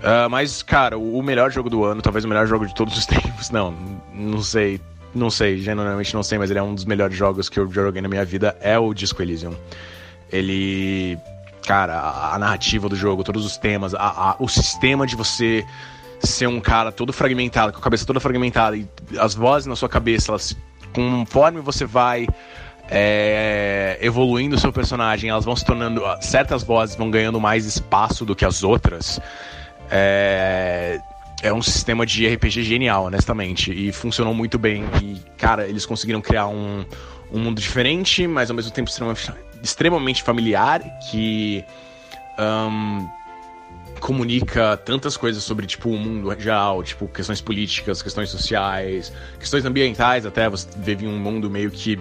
Uh, 0.00 0.30
mas, 0.30 0.62
cara, 0.62 0.96
o 0.98 1.22
melhor 1.22 1.50
jogo 1.50 1.68
do 1.68 1.84
ano, 1.84 2.00
talvez 2.00 2.24
o 2.24 2.28
melhor 2.28 2.46
jogo 2.46 2.66
de 2.66 2.74
todos 2.74 2.96
os 2.96 3.04
tempos, 3.06 3.50
não, 3.50 3.72
não 4.14 4.42
sei, 4.42 4.80
não 5.14 5.30
sei, 5.30 5.58
genuinamente 5.58 6.14
não 6.14 6.22
sei, 6.22 6.38
mas 6.38 6.50
ele 6.50 6.58
é 6.58 6.62
um 6.62 6.74
dos 6.74 6.84
melhores 6.86 7.16
jogos 7.16 7.48
que 7.48 7.58
eu 7.58 7.70
joguei 7.70 8.00
na 8.00 8.08
minha 8.08 8.24
vida, 8.24 8.56
é 8.60 8.78
o 8.78 8.94
Disco 8.94 9.20
Elysium. 9.20 9.54
Ele, 10.32 11.18
cara, 11.66 12.00
a, 12.32 12.38
narrativa 12.38 12.88
do 12.88 12.96
jogo, 12.96 13.22
todos 13.22 13.44
os 13.44 13.58
temas, 13.58 13.94
a, 13.94 13.98
a, 14.30 14.36
o 14.38 14.48
sistema 14.48 15.06
de 15.06 15.16
você 15.16 15.64
ser 16.20 16.46
um 16.46 16.60
cara 16.60 16.90
todo 16.90 17.12
fragmentado, 17.12 17.72
com 17.72 17.78
a 17.78 17.82
cabeça 17.82 18.06
toda 18.06 18.20
fragmentada, 18.20 18.76
e 18.76 18.88
as 19.18 19.34
vozes 19.34 19.66
na 19.66 19.76
sua 19.76 19.88
cabeça, 19.88 20.30
elas, 20.30 20.56
conforme 20.94 21.60
você 21.60 21.84
vai 21.84 22.26
é, 22.88 23.98
evoluindo 24.00 24.56
o 24.56 24.58
seu 24.58 24.72
personagem, 24.72 25.30
elas 25.30 25.44
vão 25.44 25.54
se 25.54 25.64
tornando. 25.64 26.02
Certas 26.20 26.62
vozes 26.62 26.96
vão 26.96 27.10
ganhando 27.10 27.40
mais 27.40 27.64
espaço 27.66 28.24
do 28.24 28.34
que 28.34 28.44
as 28.44 28.62
outras. 28.64 29.20
É, 29.90 31.00
é 31.42 31.52
um 31.52 31.62
sistema 31.62 32.04
de 32.04 32.26
RPG 32.26 32.62
genial, 32.62 33.04
honestamente. 33.04 33.72
E 33.72 33.92
funcionou 33.92 34.34
muito 34.34 34.58
bem. 34.58 34.84
E, 35.02 35.20
cara, 35.36 35.66
eles 35.66 35.86
conseguiram 35.86 36.20
criar 36.20 36.46
um, 36.46 36.84
um 37.32 37.38
mundo 37.38 37.60
diferente, 37.60 38.26
mas 38.26 38.50
ao 38.50 38.56
mesmo 38.56 38.70
tempo 38.70 38.90
extremamente, 39.62 40.22
familiar, 40.22 40.82
que 41.10 41.64
um, 42.38 43.08
comunica 44.00 44.76
tantas 44.78 45.16
coisas 45.16 45.42
sobre, 45.42 45.66
tipo, 45.66 45.90
o 45.90 45.96
mundo 45.96 46.28
real, 46.28 46.82
tipo, 46.82 47.08
questões 47.08 47.40
políticas, 47.40 48.02
questões 48.02 48.30
sociais, 48.30 49.12
questões 49.38 49.64
ambientais 49.64 50.26
até. 50.26 50.48
Você 50.48 50.68
vive 50.76 51.06
um 51.06 51.18
mundo 51.18 51.48
meio 51.48 51.70
que, 51.70 51.98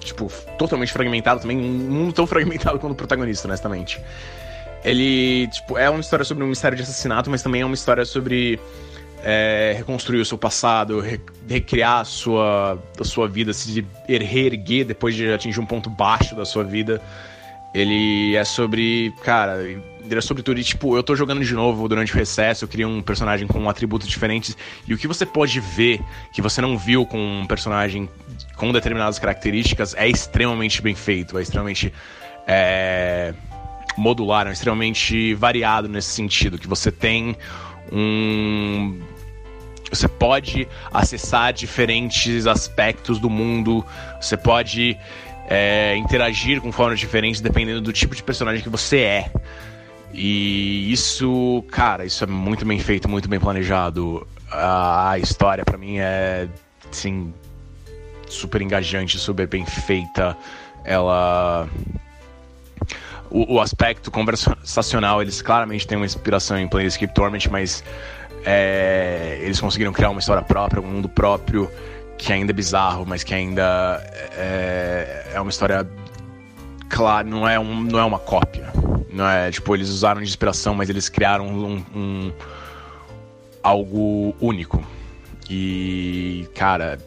tipo, 0.00 0.30
totalmente 0.58 0.92
fragmentado 0.92 1.40
também. 1.40 1.58
Um 1.58 1.90
mundo 1.90 2.12
tão 2.12 2.26
fragmentado 2.26 2.78
quanto 2.78 2.92
o 2.92 2.96
protagonista, 2.96 3.46
honestamente. 3.48 4.00
Ele, 4.84 5.48
tipo, 5.48 5.76
é 5.76 5.88
uma 5.90 6.00
história 6.00 6.24
sobre 6.24 6.44
um 6.44 6.48
mistério 6.48 6.76
de 6.76 6.82
assassinato, 6.82 7.30
mas 7.30 7.42
também 7.42 7.62
é 7.62 7.64
uma 7.64 7.74
história 7.74 8.04
sobre 8.04 8.58
é, 9.22 9.74
reconstruir 9.76 10.20
o 10.20 10.24
seu 10.24 10.38
passado, 10.38 11.00
re 11.00 11.20
recriar 11.48 12.00
a 12.00 12.04
sua, 12.04 12.82
a 13.00 13.04
sua 13.04 13.26
vida, 13.26 13.52
se 13.52 13.84
reerguer 14.06 14.84
depois 14.84 15.14
de 15.14 15.32
atingir 15.32 15.60
um 15.60 15.66
ponto 15.66 15.88
baixo 15.88 16.34
da 16.34 16.44
sua 16.44 16.62
vida. 16.62 17.00
Ele 17.74 18.34
é 18.34 18.44
sobre, 18.44 19.12
cara, 19.22 19.62
ele 19.62 19.82
é 20.10 20.20
sobre 20.20 20.42
tudo. 20.42 20.58
E, 20.60 20.64
tipo, 20.64 20.96
eu 20.96 21.02
tô 21.02 21.14
jogando 21.14 21.44
de 21.44 21.54
novo 21.54 21.88
durante 21.88 22.14
o 22.14 22.16
recesso, 22.16 22.64
eu 22.64 22.68
criei 22.68 22.86
um 22.86 23.02
personagem 23.02 23.46
com 23.46 23.68
atributos 23.68 24.08
diferentes. 24.08 24.56
E 24.86 24.94
o 24.94 24.98
que 24.98 25.06
você 25.06 25.26
pode 25.26 25.60
ver 25.60 26.00
que 26.32 26.40
você 26.40 26.60
não 26.60 26.78
viu 26.78 27.04
com 27.04 27.18
um 27.18 27.46
personagem 27.46 28.08
com 28.56 28.72
determinadas 28.72 29.18
características 29.18 29.94
é 29.94 30.08
extremamente 30.08 30.80
bem 30.80 30.94
feito, 30.94 31.38
é 31.38 31.42
extremamente 31.42 31.92
é, 32.46 33.34
modular, 33.98 34.46
é 34.46 34.52
extremamente 34.52 35.34
variado 35.34 35.88
nesse 35.88 36.10
sentido. 36.10 36.58
Que 36.58 36.68
você 36.68 36.90
tem 36.90 37.36
um. 37.92 39.00
Você 39.90 40.06
pode 40.06 40.68
acessar 40.92 41.52
diferentes 41.52 42.46
aspectos 42.46 43.18
do 43.18 43.30
mundo, 43.30 43.84
você 44.20 44.36
pode 44.36 44.98
é, 45.48 45.96
interagir 45.96 46.60
com 46.60 46.70
formas 46.70 47.00
diferentes 47.00 47.40
dependendo 47.40 47.80
do 47.80 47.92
tipo 47.92 48.14
de 48.14 48.22
personagem 48.22 48.62
que 48.62 48.68
você 48.68 48.98
é. 48.98 49.30
E 50.12 50.90
isso, 50.92 51.64
cara, 51.70 52.04
isso 52.04 52.22
é 52.24 52.26
muito 52.26 52.66
bem 52.66 52.78
feito, 52.78 53.08
muito 53.08 53.28
bem 53.28 53.40
planejado. 53.40 54.26
A 54.50 55.18
história 55.18 55.64
para 55.64 55.78
mim 55.78 55.98
é, 55.98 56.48
sim, 56.90 57.32
super 58.28 58.60
engajante, 58.60 59.18
super 59.18 59.46
bem 59.46 59.64
feita. 59.64 60.36
Ela 60.84 61.68
o, 63.30 63.54
o, 63.54 63.60
aspecto 63.60 64.10
conversacional, 64.10 65.22
eles 65.22 65.42
claramente 65.42 65.86
têm 65.86 65.96
uma 65.96 66.06
inspiração 66.06 66.58
em 66.58 66.68
Planescape 66.68 67.12
Torment, 67.12 67.48
mas 67.50 67.84
é, 68.44 69.38
eles 69.42 69.60
conseguiram 69.60 69.92
criar 69.92 70.10
uma 70.10 70.20
história 70.20 70.42
própria, 70.42 70.80
um 70.80 70.86
mundo 70.86 71.08
próprio 71.08 71.70
que 72.16 72.32
ainda 72.32 72.52
é 72.52 72.54
bizarro, 72.54 73.06
mas 73.06 73.22
que 73.22 73.32
ainda 73.32 74.02
é, 74.36 75.32
é 75.34 75.40
uma 75.40 75.50
história 75.50 75.88
claro, 76.88 77.28
não 77.28 77.48
é, 77.48 77.58
um, 77.58 77.82
não 77.82 77.98
é 77.98 78.04
uma 78.04 78.18
cópia. 78.18 78.72
Não 79.12 79.26
é, 79.26 79.50
tipo, 79.50 79.74
eles 79.74 79.88
usaram 79.88 80.20
de 80.20 80.28
inspiração, 80.28 80.74
mas 80.74 80.88
eles 80.88 81.08
criaram 81.08 81.46
um, 81.46 81.84
um 81.94 82.32
algo 83.62 84.34
único. 84.40 84.84
E, 85.48 86.48
cara, 86.54 86.98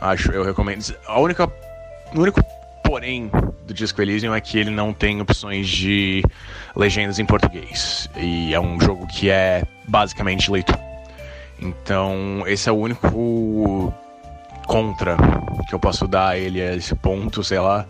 acho, 0.00 0.30
eu 0.32 0.44
recomendo. 0.44 0.94
A 1.06 1.18
única, 1.18 1.46
o 2.14 2.20
único 2.20 2.40
porém 2.90 3.30
do 3.68 3.72
Disco 3.72 4.02
Elysium 4.02 4.34
é 4.34 4.40
que 4.40 4.58
ele 4.58 4.68
não 4.68 4.92
tem 4.92 5.20
opções 5.20 5.68
de 5.68 6.24
legendas 6.74 7.20
em 7.20 7.24
português. 7.24 8.10
E 8.16 8.52
é 8.52 8.58
um 8.58 8.80
jogo 8.80 9.06
que 9.06 9.30
é 9.30 9.62
basicamente 9.86 10.50
leitura. 10.50 10.80
Então, 11.60 12.42
esse 12.48 12.68
é 12.68 12.72
o 12.72 12.74
único 12.74 13.94
contra 14.66 15.16
que 15.68 15.72
eu 15.72 15.78
posso 15.78 16.08
dar 16.08 16.30
a 16.30 16.36
ele 16.36 16.60
a 16.60 16.74
esse 16.74 16.92
ponto, 16.96 17.44
sei 17.44 17.60
lá, 17.60 17.86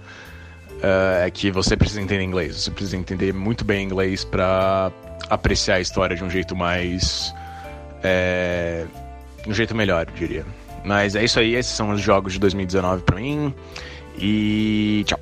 uh, 0.82 1.24
é 1.24 1.30
que 1.30 1.50
você 1.50 1.78
precisa 1.78 2.02
entender 2.02 2.22
inglês. 2.22 2.56
Você 2.56 2.70
precisa 2.70 2.98
entender 2.98 3.32
muito 3.32 3.64
bem 3.64 3.82
inglês 3.82 4.22
para 4.22 4.92
apreciar 5.30 5.76
a 5.76 5.80
história 5.80 6.14
de 6.14 6.22
um 6.22 6.28
jeito 6.28 6.54
mais. 6.54 7.34
É, 8.02 8.84
um 9.46 9.54
jeito 9.54 9.74
melhor, 9.74 10.06
eu 10.08 10.14
diria. 10.14 10.44
Mas 10.84 11.16
é 11.16 11.24
isso 11.24 11.40
aí, 11.40 11.54
esses 11.54 11.72
são 11.72 11.88
os 11.88 12.02
jogos 12.02 12.34
de 12.34 12.38
2019 12.38 13.02
para 13.02 13.16
mim. 13.16 13.54
E 14.18 15.04
tchau. 15.06 15.18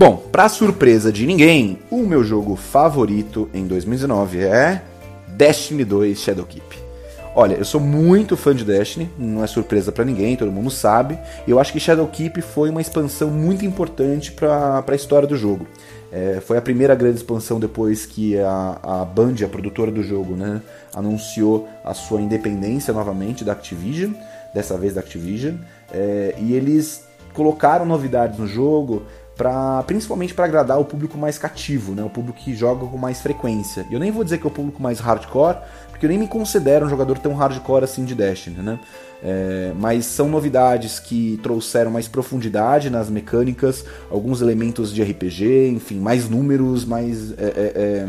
Bom, 0.00 0.16
para 0.16 0.48
surpresa 0.48 1.12
de 1.12 1.26
ninguém, 1.26 1.78
o 1.90 1.98
meu 2.06 2.24
jogo 2.24 2.56
favorito 2.56 3.50
em 3.52 3.66
2019 3.66 4.38
é 4.38 4.82
Destiny 5.28 5.84
2 5.84 6.18
Shadowkeep. 6.18 6.89
Olha, 7.34 7.54
eu 7.54 7.64
sou 7.64 7.80
muito 7.80 8.36
fã 8.36 8.52
de 8.52 8.64
Destiny, 8.64 9.08
não 9.16 9.44
é 9.44 9.46
surpresa 9.46 9.92
para 9.92 10.04
ninguém, 10.04 10.36
todo 10.36 10.50
mundo 10.50 10.70
sabe. 10.70 11.16
Eu 11.46 11.60
acho 11.60 11.72
que 11.72 11.78
Shadowkeep 11.78 12.42
foi 12.42 12.70
uma 12.70 12.80
expansão 12.80 13.30
muito 13.30 13.64
importante 13.64 14.32
para 14.32 14.84
a 14.86 14.94
história 14.94 15.28
do 15.28 15.36
jogo. 15.36 15.66
É, 16.10 16.40
foi 16.44 16.58
a 16.58 16.62
primeira 16.62 16.92
grande 16.96 17.18
expansão 17.18 17.60
depois 17.60 18.04
que 18.04 18.36
a, 18.36 18.78
a 18.82 19.04
Band, 19.04 19.36
a 19.44 19.48
produtora 19.48 19.92
do 19.92 20.02
jogo, 20.02 20.34
né, 20.34 20.60
anunciou 20.92 21.68
a 21.84 21.94
sua 21.94 22.20
independência 22.20 22.92
novamente 22.92 23.44
da 23.44 23.52
Activision, 23.52 24.12
dessa 24.52 24.76
vez 24.76 24.94
da 24.94 25.00
Activision. 25.00 25.54
É, 25.92 26.34
e 26.36 26.52
eles 26.52 27.04
colocaram 27.32 27.86
novidades 27.86 28.38
no 28.38 28.46
jogo, 28.46 29.02
Pra, 29.36 29.82
principalmente 29.84 30.34
para 30.34 30.44
agradar 30.44 30.78
o 30.78 30.84
público 30.84 31.16
mais 31.16 31.38
cativo, 31.38 31.94
né? 31.94 32.04
o 32.04 32.10
público 32.10 32.38
que 32.38 32.54
joga 32.54 32.84
com 32.84 32.98
mais 32.98 33.22
frequência. 33.22 33.86
Eu 33.90 33.98
nem 33.98 34.10
vou 34.10 34.22
dizer 34.22 34.36
que 34.36 34.46
é 34.46 34.50
o 34.50 34.52
público 34.52 34.82
mais 34.82 35.00
hardcore, 35.00 35.56
porque 36.00 36.06
eu 36.06 36.08
nem 36.08 36.18
me 36.18 36.26
considero 36.26 36.86
um 36.86 36.88
jogador 36.88 37.18
tão 37.18 37.34
hardcore 37.34 37.84
assim 37.84 38.06
de 38.06 38.14
Destiny, 38.14 38.62
né? 38.62 38.80
É, 39.22 39.70
mas 39.78 40.06
são 40.06 40.30
novidades 40.30 40.98
que 40.98 41.38
trouxeram 41.42 41.90
mais 41.90 42.08
profundidade 42.08 42.88
nas 42.88 43.10
mecânicas, 43.10 43.84
alguns 44.10 44.40
elementos 44.40 44.94
de 44.94 45.02
RPG, 45.02 45.68
enfim, 45.68 46.00
mais 46.00 46.26
números, 46.26 46.86
mais. 46.86 47.32
É, 47.32 47.44
é, 47.44 47.72
é 47.76 48.08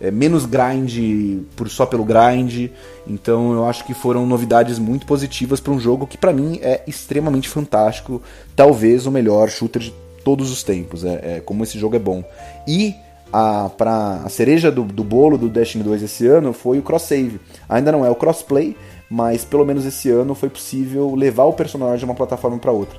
é, 0.00 0.12
menos 0.12 0.46
grind 0.46 1.42
por 1.56 1.68
só 1.68 1.84
pelo 1.84 2.04
grind. 2.04 2.70
Então 3.06 3.52
eu 3.52 3.66
acho 3.66 3.84
que 3.84 3.92
foram 3.92 4.24
novidades 4.26 4.78
muito 4.78 5.04
positivas 5.04 5.58
para 5.60 5.72
um 5.72 5.80
jogo 5.80 6.06
que 6.06 6.16
para 6.16 6.32
mim 6.32 6.60
é 6.62 6.82
extremamente 6.86 7.48
fantástico, 7.48 8.22
talvez 8.54 9.06
o 9.06 9.10
melhor 9.10 9.50
shooter 9.50 9.82
de 9.82 9.92
todos 10.24 10.52
os 10.52 10.62
tempos. 10.62 11.04
É, 11.04 11.36
é 11.36 11.42
como 11.44 11.64
esse 11.64 11.78
jogo 11.78 11.96
é 11.96 11.98
bom. 11.98 12.24
E 12.66 12.94
a, 13.32 13.70
pra, 13.76 14.22
a 14.24 14.28
cereja 14.28 14.70
do, 14.70 14.82
do 14.82 15.04
bolo 15.04 15.36
do 15.36 15.48
Destiny 15.48 15.84
2 15.84 16.02
esse 16.02 16.26
ano 16.26 16.52
foi 16.52 16.78
o 16.78 16.82
cross-save. 16.82 17.40
Ainda 17.68 17.92
não 17.92 18.04
é 18.04 18.10
o 18.10 18.14
crossplay, 18.14 18.76
mas 19.10 19.44
pelo 19.44 19.64
menos 19.64 19.84
esse 19.84 20.10
ano 20.10 20.34
foi 20.34 20.48
possível 20.48 21.14
levar 21.14 21.44
o 21.44 21.52
personagem 21.52 21.98
de 21.98 22.04
uma 22.04 22.14
plataforma 22.14 22.58
para 22.58 22.72
outra. 22.72 22.98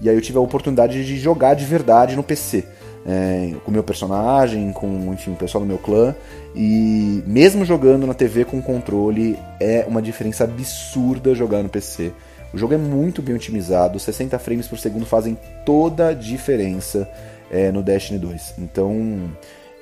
E 0.00 0.08
aí 0.08 0.14
eu 0.14 0.20
tive 0.20 0.38
a 0.38 0.40
oportunidade 0.40 1.04
de 1.04 1.18
jogar 1.18 1.54
de 1.54 1.64
verdade 1.64 2.16
no 2.16 2.22
PC. 2.22 2.64
É, 3.06 3.54
com 3.64 3.70
o 3.70 3.72
meu 3.72 3.82
personagem, 3.82 4.72
com 4.72 5.12
enfim, 5.14 5.32
o 5.32 5.36
pessoal 5.36 5.62
do 5.62 5.66
meu 5.66 5.78
clã. 5.78 6.14
E 6.54 7.22
mesmo 7.26 7.64
jogando 7.64 8.06
na 8.06 8.14
TV 8.14 8.44
com 8.44 8.60
controle, 8.60 9.38
é 9.58 9.84
uma 9.88 10.02
diferença 10.02 10.44
absurda 10.44 11.34
jogar 11.34 11.62
no 11.62 11.68
PC. 11.68 12.12
O 12.52 12.58
jogo 12.58 12.74
é 12.74 12.76
muito 12.76 13.22
bem 13.22 13.34
otimizado, 13.34 13.98
60 13.98 14.38
frames 14.38 14.66
por 14.66 14.78
segundo 14.78 15.06
fazem 15.06 15.38
toda 15.64 16.08
a 16.08 16.12
diferença 16.12 17.08
é, 17.50 17.70
no 17.70 17.82
Destiny 17.82 18.18
2. 18.18 18.54
Então, 18.58 19.30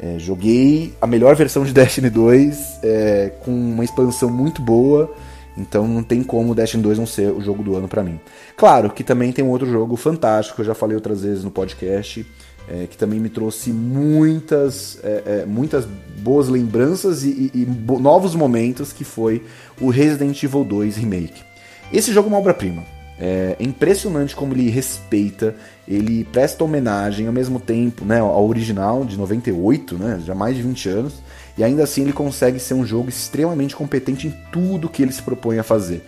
é, 0.00 0.18
joguei 0.18 0.94
a 1.00 1.06
melhor 1.06 1.34
versão 1.34 1.64
de 1.64 1.72
Destiny 1.72 2.08
2 2.08 2.78
é, 2.82 3.32
com 3.40 3.50
uma 3.50 3.84
expansão 3.84 4.30
muito 4.30 4.62
boa. 4.62 5.12
Então 5.56 5.88
não 5.88 6.04
tem 6.04 6.22
como 6.22 6.52
o 6.52 6.54
Destiny 6.54 6.82
2 6.84 6.98
não 6.98 7.06
ser 7.06 7.32
o 7.32 7.40
jogo 7.40 7.64
do 7.64 7.74
ano 7.74 7.88
para 7.88 8.04
mim. 8.04 8.20
Claro 8.56 8.90
que 8.90 9.02
também 9.02 9.32
tem 9.32 9.44
um 9.44 9.50
outro 9.50 9.68
jogo 9.68 9.96
fantástico, 9.96 10.56
que 10.56 10.60
eu 10.62 10.66
já 10.66 10.74
falei 10.74 10.94
outras 10.94 11.22
vezes 11.22 11.42
no 11.42 11.50
podcast, 11.50 12.24
é, 12.68 12.86
que 12.86 12.96
também 12.96 13.18
me 13.18 13.28
trouxe 13.28 13.70
muitas, 13.70 15.00
é, 15.02 15.22
é, 15.26 15.46
muitas 15.46 15.84
boas 16.18 16.48
lembranças 16.48 17.24
e, 17.24 17.50
e, 17.52 17.62
e 17.62 17.66
novos 18.00 18.36
momentos, 18.36 18.92
que 18.92 19.02
foi 19.02 19.42
o 19.80 19.90
Resident 19.90 20.40
Evil 20.40 20.62
2 20.62 20.96
Remake. 20.96 21.42
Esse 21.92 22.12
jogo 22.12 22.28
é 22.28 22.30
uma 22.30 22.38
obra-prima. 22.38 22.97
É 23.20 23.56
impressionante 23.58 24.36
como 24.36 24.54
ele 24.54 24.70
respeita, 24.70 25.54
ele 25.88 26.24
presta 26.24 26.62
homenagem 26.62 27.26
ao 27.26 27.32
mesmo 27.32 27.58
tempo 27.58 28.04
né, 28.04 28.20
ao 28.20 28.46
original 28.46 29.04
de 29.04 29.16
98, 29.16 29.98
né, 29.98 30.22
já 30.24 30.36
mais 30.36 30.54
de 30.54 30.62
20 30.62 30.88
anos, 30.88 31.14
e 31.56 31.64
ainda 31.64 31.82
assim 31.82 32.02
ele 32.02 32.12
consegue 32.12 32.60
ser 32.60 32.74
um 32.74 32.86
jogo 32.86 33.08
extremamente 33.08 33.74
competente 33.74 34.28
em 34.28 34.34
tudo 34.52 34.88
que 34.88 35.02
ele 35.02 35.12
se 35.12 35.20
propõe 35.20 35.58
a 35.58 35.64
fazer. 35.64 36.04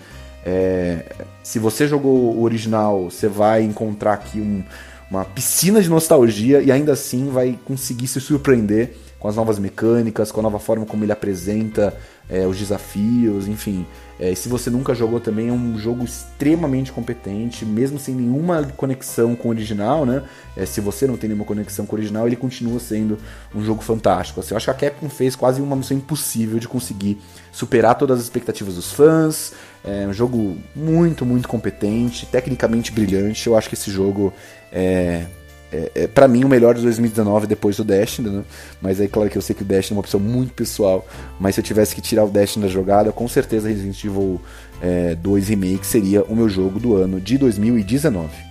É, 0.47 1.05
se 1.43 1.59
você 1.59 1.89
jogou 1.89 2.37
o 2.37 2.43
original, 2.43 3.11
você 3.11 3.27
vai 3.27 3.63
encontrar 3.63 4.15
aqui 4.15 4.41
um, 4.41 4.63
uma 5.11 5.25
piscina 5.25 5.83
de 5.83 5.91
nostalgia 5.91 6.63
e 6.63 6.71
ainda 6.71 6.93
assim 6.93 7.29
vai 7.29 7.59
conseguir 7.65 8.07
se 8.07 8.21
surpreender 8.21 8.97
com 9.19 9.29
as 9.29 9.37
novas 9.37 9.59
mecânicas, 9.59 10.33
com 10.33 10.41
a 10.41 10.43
nova 10.43 10.59
forma 10.59 10.87
como 10.87 11.05
ele 11.05 11.13
apresenta 11.13 11.95
é, 12.29 12.47
os 12.47 12.57
desafios, 12.57 13.49
enfim. 13.49 13.85
É, 14.21 14.35
se 14.35 14.51
você 14.51 14.69
nunca 14.69 14.95
jogou 14.95 15.19
também, 15.19 15.49
é 15.49 15.53
um 15.53 15.79
jogo 15.79 16.05
extremamente 16.05 16.93
competente, 16.93 17.65
mesmo 17.65 17.99
sem 17.99 18.15
nenhuma 18.15 18.63
conexão 18.77 19.35
com 19.35 19.49
o 19.49 19.51
original, 19.51 20.05
né? 20.05 20.23
É, 20.55 20.67
se 20.67 20.79
você 20.79 21.07
não 21.07 21.17
tem 21.17 21.29
nenhuma 21.29 21.47
conexão 21.47 21.87
com 21.87 21.97
o 21.97 21.99
original, 21.99 22.27
ele 22.27 22.37
continua 22.37 22.79
sendo 22.79 23.19
um 23.55 23.65
jogo 23.65 23.83
fantástico. 23.83 24.39
Assim, 24.39 24.51
eu 24.53 24.59
acho 24.59 24.67
que 24.67 24.71
a 24.71 24.75
Capcom 24.91 25.09
fez 25.09 25.35
quase 25.35 25.63
uma 25.63 25.75
missão 25.75 25.97
impossível 25.97 26.59
de 26.59 26.69
conseguir 26.69 27.19
superar 27.51 27.95
todas 27.95 28.19
as 28.19 28.25
expectativas 28.25 28.75
dos 28.75 28.93
fãs. 28.93 29.55
É 29.83 30.07
um 30.07 30.13
jogo 30.13 30.59
muito, 30.77 31.25
muito 31.25 31.49
competente, 31.49 32.27
tecnicamente 32.27 32.93
brilhante. 32.93 33.47
Eu 33.47 33.57
acho 33.57 33.71
que 33.71 33.75
esse 33.75 33.91
jogo 33.91 34.35
é, 34.71 35.25
é, 35.73 35.91
é 35.95 36.07
para 36.07 36.27
mim 36.29 36.45
o 36.45 36.49
melhor 36.49 36.75
de 36.75 36.83
2019 36.83 37.47
depois 37.47 37.77
do 37.77 37.85
Destiny, 37.85 38.29
né? 38.29 38.43
Mas 38.81 39.01
aí 39.01 39.09
claro 39.09 39.31
que 39.31 39.39
eu 39.39 39.43
sei 39.43 39.55
que 39.55 39.63
o 39.63 39.65
Destiny 39.65 39.95
é 39.95 39.97
uma 39.97 40.01
opção 40.01 40.21
muito 40.21 40.53
pessoal, 40.53 41.07
mas 41.39 41.55
se 41.55 41.61
eu 41.61 41.65
tivesse 41.65 41.95
que 41.95 42.01
tirar 42.01 42.25
o 42.25 42.29
Destiny 42.29 42.67
da 42.67 42.71
jogada, 42.71 43.13
com 43.13 43.29
certeza 43.29 43.69
Resident 43.69 44.05
Evil 44.05 44.41
é, 44.83 45.15
2 45.15 45.49
Remake 45.49 45.87
seria 45.87 46.23
o 46.25 46.35
meu 46.35 46.49
jogo 46.49 46.79
do 46.79 46.97
ano 46.97 47.21
de 47.21 47.39
2019. 47.39 48.50